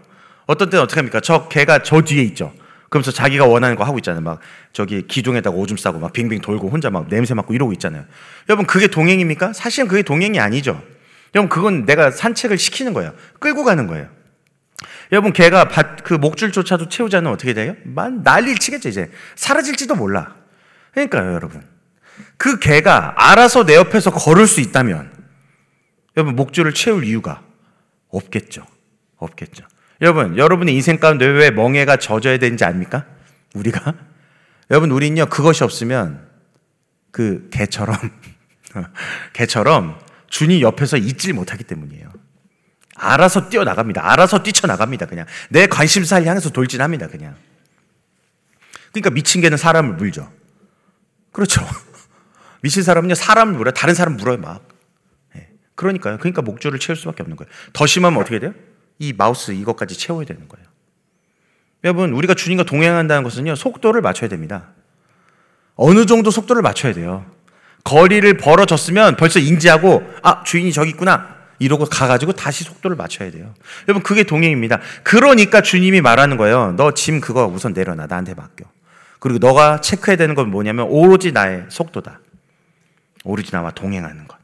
어떤 0.48 0.70
때는 0.70 0.84
어떻게 0.84 1.00
합니까? 1.00 1.20
저 1.20 1.48
개가 1.50 1.84
저 1.84 2.02
뒤에 2.02 2.24
있죠. 2.24 2.54
그러면서 2.90 3.12
자기가 3.12 3.46
원하는 3.46 3.76
거 3.76 3.84
하고 3.84 3.98
있잖아요. 4.00 4.22
막 4.22 4.40
저기 4.72 5.06
기둥에다가 5.08 5.56
오줌 5.56 5.78
싸고 5.78 6.00
막 6.00 6.14
빙빙 6.14 6.42
돌고 6.42 6.70
혼자 6.70 6.90
막 6.90 7.08
냄새 7.10 7.34
맡고 7.34 7.54
이러고 7.54 7.74
있잖아요. 7.74 8.06
여러분 8.50 8.66
그게 8.66 8.88
동행입니까? 8.88 9.54
사실은 9.54 9.88
그게 9.88 10.04
동행이 10.04 10.40
아니죠. 10.40 10.82
여러분 11.36 11.50
그건 11.50 11.86
내가 11.86 12.12
산책을 12.12 12.58
시키는 12.58 12.94
거예요. 12.94 13.14
끌고 13.40 13.64
가는 13.64 13.88
거예요. 13.88 14.08
여러분 15.12 15.34
개가 15.34 15.70
밭, 15.70 16.04
그 16.04 16.14
목줄조차도 16.14 16.90
채우지 16.90 17.16
않으면 17.18 17.34
어떻게 17.34 17.54
돼요? 17.54 17.76
만 17.84 18.22
난리를 18.24 18.58
치겠죠 18.60 18.90
이제 18.90 19.12
사라질지도 19.36 19.96
몰라. 19.96 20.36
그러니까요 20.92 21.34
여러분 21.34 21.64
그 22.38 22.60
개가 22.60 23.16
알아서 23.18 23.66
내 23.66 23.76
옆에서 23.76 24.12
걸을 24.12 24.48
수 24.48 24.62
있다면 24.62 25.12
여러분 26.16 26.36
목줄을 26.36 26.74
채울 26.74 27.04
이유가 27.04 27.42
없겠죠. 28.10 28.66
없겠죠. 29.18 29.66
여러분, 30.02 30.38
여러분의 30.38 30.76
인생 30.76 31.00
가운데 31.00 31.26
왜 31.26 31.52
멍해가 31.52 31.98
젖어야 31.98 32.38
되는지 32.38 32.64
압니까? 32.66 33.06
우리가? 33.54 33.94
여러분, 34.70 34.92
우리는요, 34.92 35.28
그것이 35.28 35.64
없으면 35.64 36.28
그 37.12 37.50
개처럼, 37.52 37.96
개처럼 39.34 40.00
주님 40.28 40.62
옆에서 40.62 40.98
있질 40.98 41.34
못하기 41.34 41.64
때문이에요. 41.64 42.12
알아서 42.96 43.50
뛰어나갑니다. 43.50 44.12
알아서 44.12 44.44
뛰쳐나갑니다. 44.44 45.06
그냥. 45.06 45.26
내 45.50 45.68
관심사를 45.68 46.26
향해서 46.26 46.50
돌진합니다. 46.50 47.08
그냥. 47.08 47.36
그러니까 48.92 49.12
미친 49.12 49.42
개는 49.42 49.58
사람을 49.58 49.96
물죠. 49.96 50.32
그렇죠. 51.32 51.62
미친 52.62 52.84
사람은요, 52.84 53.16
사람을 53.16 53.54
물어요. 53.54 53.74
다른 53.74 53.94
사람 53.94 54.18
물어요, 54.18 54.38
막. 54.38 54.68
네. 55.36 55.50
그러니까요. 55.76 56.18
그러니까 56.18 56.42
목줄을 56.42 56.80
채울 56.80 56.98
수밖에 56.98 57.22
없는 57.22 57.38
거예요. 57.38 57.50
더 57.74 57.86
심하면 57.86 58.20
어떻게 58.20 58.40
돼요? 58.40 58.54
이 59.00 59.14
마우스 59.14 59.52
이것까지 59.52 59.98
채워야 59.98 60.26
되는 60.26 60.48
거예요. 60.48 60.66
여러분, 61.84 62.12
우리가 62.14 62.34
주님과 62.34 62.64
동행한다는 62.64 63.24
것은요, 63.24 63.56
속도를 63.56 64.02
맞춰야 64.02 64.30
됩니다. 64.30 64.70
어느 65.76 66.06
정도 66.06 66.32
속도를 66.32 66.62
맞춰야 66.62 66.94
돼요. 66.94 67.26
거리를 67.84 68.36
벌어졌으면 68.38 69.16
벌써 69.16 69.40
인지하고 69.40 70.04
아 70.22 70.44
주인이 70.44 70.74
저기 70.74 70.90
있구나 70.90 71.38
이러고 71.60 71.86
가가지고 71.86 72.34
다시 72.34 72.64
속도를 72.66 72.98
맞춰야 72.98 73.32
돼요. 73.32 73.54
여러분 73.88 74.04
그게 74.04 74.24
동행입니다. 74.24 74.82
그러니까 75.04 75.62
주님이 75.62 76.02
말하는 76.02 76.36
거예요. 76.36 76.74
너 76.76 76.92
짐 76.92 77.22
그거 77.22 77.46
우선 77.46 77.72
내려놔 77.74 78.08
나한테 78.08 78.34
맡겨. 78.34 78.66
그리고 79.20 79.38
너가 79.40 79.80
체크해야 79.80 80.18
되는 80.18 80.36
건 80.36 80.50
뭐냐면 80.52 80.88
오로지 80.90 81.32
나의 81.32 81.66
속도다. 81.70 82.20
오로지 83.24 83.52
나와 83.52 83.72
동행하는 83.72 84.28
것. 84.28 84.38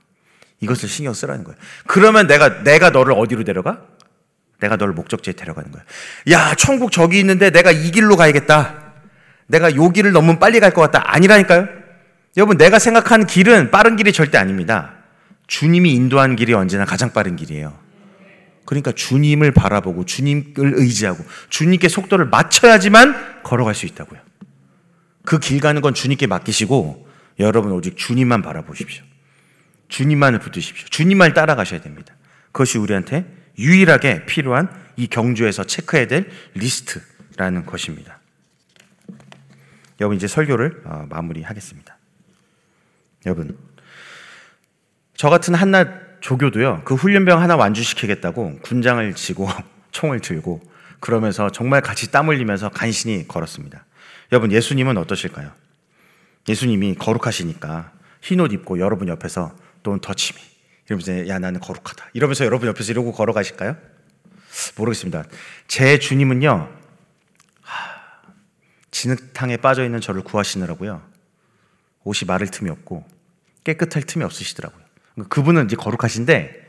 이것을 0.62 0.88
신경 0.88 1.14
쓰라는 1.14 1.44
거예요. 1.44 1.58
그러면 1.88 2.28
내가 2.28 2.64
내가 2.64 2.92
너를 2.92 3.14
어디로 3.18 3.44
데려가? 3.44 3.82
내가 4.64 4.78
너를 4.78 4.94
목적지에 4.94 5.34
데려가는 5.34 5.72
거야. 5.72 5.84
야, 6.32 6.56
천국 6.56 6.92
저기 6.92 7.20
있는데 7.20 7.50
내가 7.52 7.72
이 7.72 7.92
길로 7.92 8.16
가야겠다. 8.16 8.94
내가 9.48 9.76
요 9.76 9.90
길을 9.90 10.14
너무 10.14 10.40
빨리 10.40 10.60
갈 10.62 10.72
것 10.72 10.82
같다. 10.82 11.04
아니라니까요. 11.14 11.68
여러분, 12.38 12.58
내가 12.58 12.80
생각한 12.80 13.28
길은 13.28 13.72
빠른 13.72 13.96
길이 13.98 14.14
절대 14.14 14.38
아닙니다. 14.38 14.94
주님이 15.48 15.94
인도한 15.94 16.36
길이 16.38 16.54
언제나 16.54 16.86
가장 16.86 17.12
빠른 17.12 17.36
길이에요. 17.36 17.78
그러니까 18.66 18.94
주님을 18.94 19.52
바라보고 19.52 20.06
주님을 20.06 20.54
의지하고 20.56 21.24
주님께 21.50 21.90
속도를 21.90 22.28
맞춰야지만 22.28 23.44
걸어갈 23.44 23.76
수 23.76 23.86
있다고요. 23.86 24.20
그 25.26 25.40
길 25.40 25.60
가는 25.60 25.82
건 25.82 25.94
주님께 25.94 26.28
맡기시고 26.28 27.08
여러분 27.40 27.74
오직 27.74 27.98
주님만 27.98 28.42
바라보십시오. 28.42 29.04
주님만을 29.90 30.40
붙드십시오. 30.40 30.88
주님만 30.90 31.34
따라가셔야 31.34 31.82
됩니다. 31.82 32.16
그것이 32.54 32.78
우리한테 32.78 33.26
유일하게 33.58 34.26
필요한 34.26 34.70
이 34.96 35.08
경주에서 35.08 35.64
체크해야 35.64 36.08
될 36.08 36.30
리스트라는 36.54 37.66
것입니다. 37.66 38.20
여러분 40.00 40.18
이제 40.18 40.28
설교를 40.28 40.82
어, 40.86 41.06
마무리하겠습니다. 41.10 41.98
여러분 43.26 43.58
저 45.16 45.30
같은 45.30 45.54
한낱 45.54 46.22
조교도요 46.22 46.82
그 46.84 46.96
훈련병 46.96 47.42
하나 47.42 47.56
완주시키겠다고 47.56 48.60
군장을 48.62 49.14
지고 49.16 49.48
총을 49.92 50.20
들고 50.20 50.62
그러면서 51.00 51.50
정말 51.50 51.82
같이 51.82 52.12
땀 52.12 52.30
흘리면서 52.30 52.70
간신히 52.70 53.28
걸었습니다. 53.28 53.86
여러분 54.32 54.52
예수님은 54.52 54.98
어떠실까요? 54.98 55.52
예수님이 56.48 56.96
거룩하시니까 56.96 57.92
흰 58.22 58.40
옷 58.40 58.54
입고 58.54 58.80
여러분 58.80 59.08
옆에서 59.10 59.56
돈 59.84 60.00
터치미 60.00 60.40
이러면서 60.86 61.28
야 61.28 61.40
나는 61.40 61.60
거룩하다 61.60 62.10
이러면서 62.14 62.46
여러분 62.46 62.68
옆에서 62.68 62.92
이러고 62.92 63.14
걸어가실까요? 63.14 63.78
모르겠습니다. 64.76 65.24
제 65.68 65.98
주님은요 65.98 66.70
하, 67.62 68.02
진흙탕에 68.92 69.58
빠져 69.58 69.84
있는 69.84 70.02
저를 70.02 70.24
구하시느라고요 70.24 71.02
옷이 72.04 72.28
마를 72.28 72.48
틈이 72.48 72.70
없고 72.70 73.06
깨끗할 73.64 74.04
틈이 74.04 74.24
없으시더라고요. 74.26 74.84
그분은 75.30 75.66
이제 75.66 75.76
거룩하신데 75.76 76.64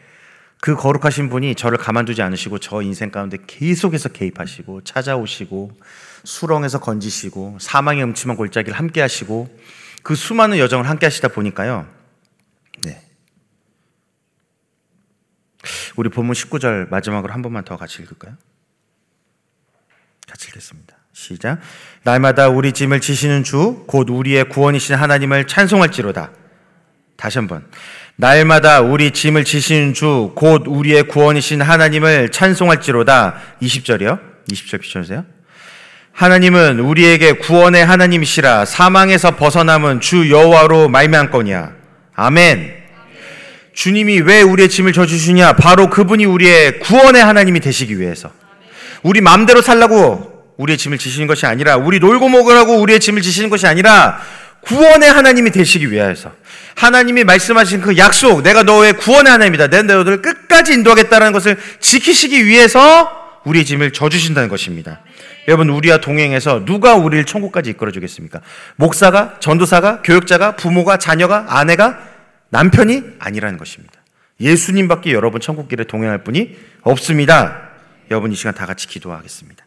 그 0.61 0.77
거룩하신 0.77 1.29
분이 1.29 1.57
저를 1.57 1.77
가만두지 1.77 2.23
않으시고 2.23 2.59
저 2.59 2.81
인생 2.81 3.11
가운데 3.11 3.37
계속해서 3.47 4.11
개입하시고 4.11 4.83
찾아오시고 4.85 5.73
수렁에서 6.25 6.81
건지시고 6.81 7.59
사망의 7.61 8.03
음침한 8.05 8.37
골짜기를 8.37 8.79
함께 8.79 9.03
하시고 9.03 9.55
그 10.03 10.15
수많은 10.15 10.59
여정을 10.59 10.89
함께 10.89 11.05
하시다 11.07 11.29
보니까요. 11.29 11.87
우리 15.97 16.09
본문 16.09 16.35
19절 16.35 16.91
마지막으로 16.91 17.33
한 17.33 17.43
번만 17.43 17.65
더 17.65 17.77
같이 17.77 18.03
읽을까요? 18.03 18.35
같이 20.29 20.49
읽겠습니다. 20.49 20.97
시작. 21.13 21.61
날마다 22.03 22.49
우리 22.49 22.73
짐을 22.73 23.01
지시는 23.01 23.45
주, 23.45 23.85
곧 23.87 24.11
우리의 24.11 24.49
구원이신 24.49 24.97
하나님을 24.97 25.47
찬송할지로다. 25.47 26.31
다시 27.17 27.39
한 27.39 27.47
번. 27.47 27.65
날마다 28.17 28.81
우리 28.81 29.13
짐을 29.13 29.45
지시는 29.45 29.95
주, 29.95 30.33
곧 30.35 30.65
우리의 30.67 31.05
구원이신 31.05 31.63
하나님을 31.63 32.31
찬송할지로다. 32.31 33.41
20절이요. 33.63 34.21
20절 34.51 34.81
비춰주세요. 34.81 35.25
하나님은 36.13 36.79
우리에게 36.79 37.33
구원의 37.33 37.85
하나님이시라 37.85 38.67
사망에서 38.67 39.35
벗어남은 39.37 40.01
주 40.01 40.31
여호와로 40.31 40.89
말미암거니와 40.89 41.73
아멘. 42.15 42.74
주님이 43.75 44.21
왜 44.21 44.41
우리의 44.43 44.69
짐을 44.69 44.93
져주시냐? 44.93 45.55
바로 45.55 45.91
그분이 45.91 46.25
우리의 46.25 46.79
구원의 46.79 47.23
하나님이 47.23 47.61
되시기 47.61 47.99
위해서. 47.99 48.31
우리 49.03 49.21
마음대로 49.21 49.61
살라고 49.61 50.33
우리의 50.57 50.79
짐을 50.79 50.99
지시는 50.99 51.27
것이 51.27 51.47
아니라, 51.47 51.77
우리 51.77 51.99
놀고 51.99 52.29
먹으라고 52.29 52.79
우리의 52.79 53.01
짐을 53.01 53.21
지시는 53.21 53.51
것이 53.51 53.67
아니라, 53.67 54.21
구원의 54.63 55.11
하나님이 55.11 55.51
되시기 55.51 55.91
위해서. 55.91 56.33
하나님이 56.77 57.25
말씀하신 57.25 57.83
그 57.83 57.99
약속, 57.99 58.43
내가 58.43 58.63
너의 58.63 58.95
구원의 58.95 59.31
하나님이다. 59.31 59.67
내 59.67 59.83
너를 59.83 60.23
끝까지 60.23 60.73
인도하겠다는 60.73 61.33
것을 61.33 61.59
지키시기 61.81 62.47
위해서 62.47 63.11
우리의 63.45 63.65
짐을 63.65 63.93
져주신다는 63.93 64.49
것입니다. 64.49 65.01
여러분, 65.49 65.69
우리와 65.69 65.99
동행해서 65.99 66.65
누가 66.65 66.95
우리를 66.95 67.27
천국까지 67.27 67.71
이끌어 67.71 67.91
주겠습니까? 67.91 68.41
목사가, 68.77 69.35
전도사가, 69.41 70.01
교육자가, 70.03 70.57
부모가, 70.57 70.97
자녀가, 70.97 71.45
아내가, 71.49 72.14
남편이 72.51 73.03
아니라는 73.19 73.59
것입니다. 73.59 73.95
예수님밖에 74.41 75.13
여러분 75.13 75.41
천국길에 75.41 75.85
동행할 75.85 76.25
분이 76.25 76.57
없습니다. 76.83 77.71
여러분 78.11 78.33
이 78.33 78.35
시간 78.35 78.55
다 78.55 78.67
같이 78.67 78.87
기도하겠습니다. 78.87 79.65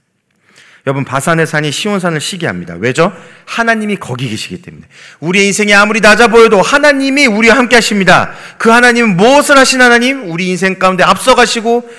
여러분 0.86 1.04
바산의 1.04 1.48
산이 1.48 1.72
시온산을 1.72 2.22
시기합니다. 2.22 2.76
왜죠? 2.76 3.12
하나님이 3.46 3.98
거기 3.98 4.30
계시기 4.30 4.62
때문에. 4.62 4.86
우리의 5.20 5.48
인생이 5.48 5.74
아무리 5.74 6.00
낮아 6.00 6.30
보여도 6.30 6.62
하나님이 6.62 7.28
우리와 7.28 7.58
함께 7.58 7.76
하십니다. 7.76 8.32
그 8.58 8.70
하나님은 8.70 9.18
무엇을 9.18 9.58
하신 9.58 9.82
하나님? 9.82 10.32
우리 10.32 10.48
인생 10.48 10.80
가운데 10.80 11.04
앞서가시고 11.04 11.90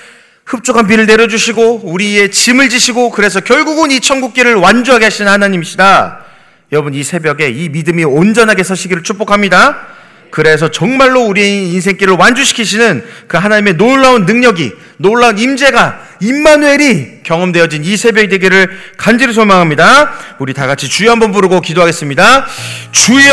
흡족한 0.46 0.86
비를 0.86 1.04
내려주시고 1.04 1.82
우리의 1.84 2.30
짐을 2.30 2.70
지시고 2.70 3.10
그래서 3.10 3.40
결국은 3.40 3.90
이 3.90 4.00
천국길을 4.00 4.54
완주하게 4.54 5.04
하신 5.04 5.28
하나님이시다. 5.28 6.24
여러분 6.72 6.94
이 6.94 7.04
새벽에 7.04 7.50
이 7.50 7.68
믿음이 7.68 8.04
온전하게 8.04 8.62
서시기를 8.62 9.02
축복합니다. 9.02 9.97
그래서 10.30 10.70
정말로 10.70 11.22
우리의 11.26 11.70
인생길을 11.72 12.14
완주시키시는 12.14 13.04
그 13.26 13.36
하나님의 13.36 13.76
놀라운 13.76 14.26
능력이 14.26 14.72
놀라운 14.98 15.38
임재가 15.38 16.00
임마누엘이 16.20 17.17
경험되어진 17.28 17.84
이 17.84 17.96
새벽이 17.96 18.28
되기를 18.28 18.70
간절히 18.96 19.34
소망합니다. 19.34 20.12
우리 20.38 20.54
다 20.54 20.66
같이 20.66 20.88
주여 20.88 21.10
한번 21.10 21.30
부르고 21.30 21.60
기도하겠습니다. 21.60 22.46
주여! 22.90 23.28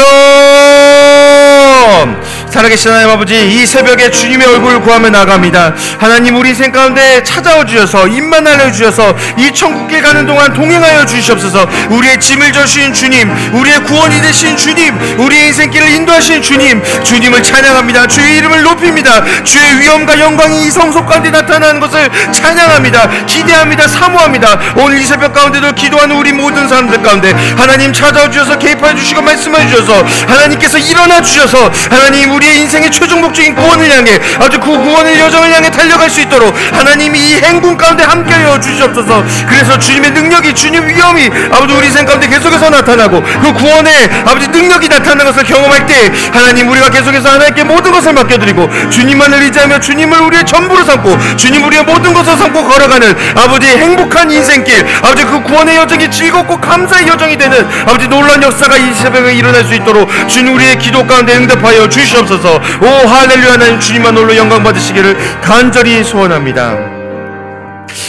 살아계신 2.50 2.92
하나님 2.92 3.10
아버지 3.10 3.36
이 3.36 3.66
새벽에 3.66 4.10
주님의 4.12 4.48
얼굴을 4.48 4.82
구하며 4.82 5.10
나갑니다. 5.10 5.74
하나님 6.00 6.36
우리 6.38 6.50
인생 6.50 6.72
가운데 6.72 7.22
찾아와 7.24 7.66
주셔서 7.66 8.08
입만 8.08 8.48
알려 8.48 8.72
주셔서 8.72 9.16
이 9.38 9.52
천국길 9.52 10.02
가는 10.02 10.26
동안 10.26 10.54
동행하여 10.54 11.06
주시옵소서. 11.06 11.68
우리의 11.90 12.20
짐을 12.20 12.54
져주신 12.54 12.94
주님, 12.94 13.30
우리의 13.54 13.84
구원이 13.84 14.22
되신 14.22 14.56
주님, 14.56 14.98
우리의 15.20 15.48
인생길을 15.48 15.90
인도하신 15.90 16.42
주님, 16.42 16.82
주님을 17.04 17.44
찬양합니다. 17.44 18.08
주의 18.08 18.38
이름을 18.38 18.64
높입니다. 18.64 19.44
주의 19.44 19.80
위엄과 19.82 20.20
영광이 20.20 20.66
이 20.66 20.72
성소 20.72 21.06
가운데 21.06 21.32
나타나는 21.32 21.80
것을 21.82 22.10
찬양합니다. 22.32 23.26
기대합니다. 23.26 23.85
사모합니다. 23.88 24.60
오늘 24.78 25.00
이 25.00 25.04
새벽 25.04 25.34
가운데도 25.34 25.72
기도하는 25.74 26.16
우리 26.16 26.32
모든 26.32 26.68
사람들 26.68 27.02
가운데 27.02 27.32
하나님 27.58 27.94
찾아와 27.94 28.30
주셔서 28.30 28.58
개입하여 28.58 28.96
주시고 28.96 29.22
말씀해 29.22 29.68
주셔서 29.68 30.04
하나님께서 30.28 30.78
일어나 30.78 31.22
주셔서 31.22 31.72
하나님 31.90 32.34
우리의 32.34 32.62
인생의 32.62 32.92
최종 32.92 33.22
목적인 33.22 33.56
구원을 33.56 33.90
향해 33.92 34.20
아주 34.40 34.60
그 34.60 34.68
구원의 34.68 35.20
여정을 35.20 35.54
향해 35.54 35.70
달려갈 35.72 36.10
수 36.10 36.22
있도록 36.22 36.54
하나님이 36.72 37.20
이 37.20 37.42
행군 37.42 37.78
가운데 37.78 38.04
함께하여 38.04 38.60
주시옵소서. 38.60 39.24
그래서 39.48 39.78
주님의 39.78 40.12
능력이 40.12 40.54
주님 40.54 40.88
위엄이 40.88 41.30
아버지 41.52 41.74
우리 41.74 41.88
인생 41.88 42.06
가운데 42.06 42.28
계속해서 42.28 42.70
나타나고 42.70 43.22
그 43.22 43.54
구원의 43.54 44.10
아버지 44.26 44.48
능력이 44.48 44.88
나타나는 44.88 45.26
것을 45.26 45.44
경험할 45.44 45.86
때 45.86 46.12
하나님 46.32 46.70
우리가 46.70 46.90
계속해서 46.90 47.30
하나님께 47.30 47.64
모든 47.64 47.92
것을 47.92 48.14
맡겨드리고 48.14 48.90
주님만을 48.90 49.42
의지하며 49.44 49.80
주님을 49.80 50.20
우리의 50.20 50.46
전부로 50.46 50.84
삼고 50.84 51.38
주님 51.38 51.64
우리의 51.66 51.84
모든 51.84 52.14
것을 52.14 52.38
삼고 52.38 52.68
걸어가는 52.68 53.16
아버지 53.36 53.75
행복한 53.78 54.30
인생길. 54.30 54.86
아버지 55.02 55.26
그 55.26 55.42
구원의 55.42 55.78
여정이 55.78 56.12
즐겁고 56.12 56.60
감사의 56.62 57.08
여정이 57.08 57.38
되는 57.38 57.68
아버지 57.88 58.08
놀라운 58.08 58.44
역사가 58.44 58.78
이 58.78 58.94
새벽에 58.94 59.34
일어날 59.34 59.64
수 59.66 59.74
있도록 59.74 60.08
주님 60.28 60.56
우리의 60.56 60.78
기도 60.78 61.06
가운데 61.06 61.36
응답하여 61.36 61.90
주시옵소서. 61.90 62.62
오 62.82 63.08
할렐루야. 63.08 63.56
하나님 63.56 63.80
주님만 63.80 64.18
홀로 64.18 64.36
영광 64.36 64.62
받으시기를 64.64 65.18
간절히 65.42 66.04
소원합니다 66.04 66.76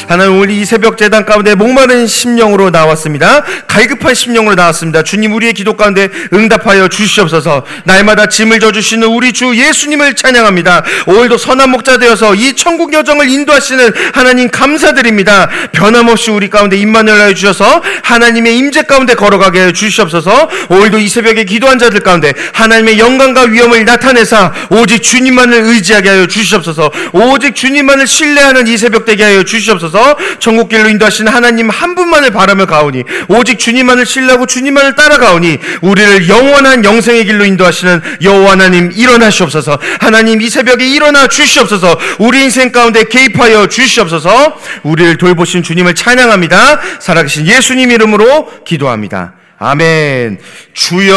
하나님 0.09 0.38
오늘 0.38 0.51
이 0.51 0.64
새벽 0.64 0.97
재단 0.97 1.27
가운데 1.27 1.57
목마른 1.57 2.07
심령으로 2.07 2.71
나왔습니다. 2.71 3.42
갈급한 3.66 4.14
심령으로 4.14 4.55
나왔습니다. 4.55 5.03
주님 5.03 5.35
우리의 5.35 5.53
기도 5.53 5.77
가운데 5.77 6.09
응답하여 6.33 6.87
주시옵소서. 6.87 7.64
날마다 7.85 8.27
짐을 8.27 8.61
져 8.61 8.71
주시는 8.71 9.09
우리 9.09 9.33
주 9.33 9.57
예수님을 9.57 10.14
찬양합니다. 10.14 10.85
오늘도 11.07 11.38
선한 11.38 11.71
목자 11.71 11.99
되어서 11.99 12.37
이 12.37 12.55
천국 12.55 12.92
여정을 12.92 13.29
인도하시는 13.29 13.92
하나님 14.12 14.49
감사드립니다. 14.49 15.51
변함없이 15.73 16.31
우리 16.31 16.51
가운데 16.51 16.77
임만을 16.77 17.12
하여 17.12 17.35
주셔서 17.35 17.83
하나님의 18.05 18.57
임재 18.59 18.83
가운데 18.83 19.14
걸어가게 19.14 19.59
하여 19.59 19.73
주시옵소서. 19.73 20.49
오늘도 20.69 21.01
이 21.01 21.09
새벽에 21.09 21.42
기도한 21.42 21.81
자들 21.81 22.01
가운데 22.01 22.33
하나님의 22.53 23.01
영광과 23.01 23.42
위엄을 23.42 23.85
나타내사 23.85 24.53
오직 24.71 25.03
주님만을 25.03 25.64
의지하게 25.64 26.09
하여 26.11 26.27
주시옵소서. 26.29 26.92
오직 27.12 27.57
주님만을 27.57 28.07
신뢰하는 28.07 28.69
이 28.69 28.77
새벽 28.77 29.05
되게 29.05 29.25
하여 29.25 29.42
주시옵소서. 29.42 29.95
천국길로 30.38 30.88
인도하시는 30.88 31.32
하나님 31.32 31.70
한 31.70 31.94
분만을 31.94 32.30
바라며 32.30 32.66
가오니 32.66 33.04
오직 33.28 33.59
주님만을 33.59 34.06
신뢰하고 34.06 34.46
주님만을 34.46 34.94
따라가오니 34.94 35.59
우리를 35.82 36.28
영원한 36.28 36.85
영생의 36.85 37.24
길로 37.24 37.44
인도하시는 37.44 38.02
여호와 38.22 38.52
하나님 38.52 38.90
일어나시옵소서. 38.92 39.78
하나님 40.00 40.40
이 40.40 40.48
새벽에 40.48 40.87
일어나 40.87 41.26
주시옵소서. 41.28 41.98
우리 42.18 42.42
인생 42.44 42.72
가운데 42.72 43.04
개입하여 43.04 43.68
주시옵소서. 43.68 44.59
우리를 44.82 45.18
돌보신 45.18 45.62
주님을 45.62 45.94
찬양합니다. 45.94 46.80
살아계신 47.00 47.46
예수님 47.46 47.90
이름으로 47.90 48.64
기도합니다. 48.64 49.35
아멘. 49.59 50.38
주여, 50.74 51.14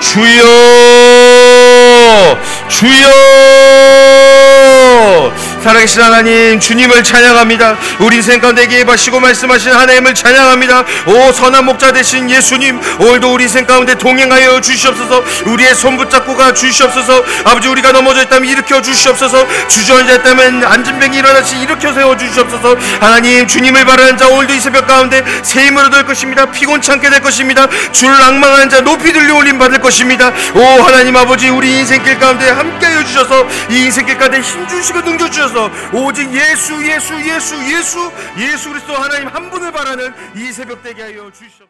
주여, 0.00 0.44
주여. 2.68 3.14
살아계신 5.64 6.02
하나님, 6.02 6.60
주님을 6.60 7.02
찬양합니다. 7.02 7.78
우리 8.00 8.16
인생 8.16 8.38
가운데 8.38 8.66
개입하시고 8.66 9.18
말씀하신 9.18 9.72
하나님을 9.72 10.12
찬양합니다. 10.12 10.84
오, 11.06 11.32
선한 11.32 11.64
목자 11.64 11.90
되신 11.90 12.28
예수님, 12.28 12.78
오늘도 13.00 13.32
우리 13.32 13.44
인생 13.44 13.64
가운데 13.64 13.94
동행하여 13.94 14.60
주시옵소서. 14.60 15.24
우리의 15.46 15.74
손 15.74 15.96
붙잡고 15.96 16.36
가 16.36 16.52
주시옵소서. 16.52 17.24
아버지, 17.46 17.68
우리가 17.68 17.92
넘어져 17.92 18.24
있다면 18.24 18.46
일으켜 18.46 18.82
주시옵소서. 18.82 19.46
주저앉아 19.68 20.16
있다면 20.16 20.64
앉은 20.64 20.98
뱅이 20.98 21.16
일어나시 21.16 21.56
일으켜 21.56 21.94
세워 21.94 22.14
주시옵소서. 22.14 22.76
하나님, 23.00 23.46
주님을 23.46 23.86
바라는 23.86 24.18
자 24.18 24.28
오늘도 24.28 24.52
이 24.52 24.60
새벽 24.60 24.86
가운데 24.86 25.24
새 25.42 25.68
힘으로 25.68 25.88
될 25.88 26.04
것입니다. 26.04 26.44
피곤치 26.44 26.92
않게 26.92 27.08
될 27.08 27.22
것입니다. 27.22 27.66
주를 27.90 28.14
악망하는 28.22 28.68
자 28.68 28.82
높이 28.82 29.14
들려 29.14 29.34
올림 29.34 29.58
받을 29.58 29.80
것입니다. 29.80 30.30
오, 30.52 30.82
하나님 30.82 31.16
아버지, 31.16 31.48
우리 31.48 31.78
인생길 31.78 32.18
가운데 32.18 32.50
함께하여 32.50 33.02
주셔서 33.02 33.46
이 33.70 33.86
인생길 33.86 34.18
가운데 34.18 34.42
힘 34.42 34.68
주시고 34.68 35.00
능력 35.00 35.32
주셔 35.32 35.53
서 35.54 35.70
오직 35.92 36.28
예수, 36.34 36.84
예수, 36.84 37.14
예수, 37.14 37.54
예수, 37.54 38.12
예수 38.38 38.70
그리스도 38.70 38.92
하나님 38.92 39.28
한 39.28 39.48
분을 39.50 39.70
바라는 39.70 40.12
이 40.34 40.50
새벽 40.50 40.82
되게 40.82 41.02
하여 41.02 41.30
주시옵소서. 41.30 41.64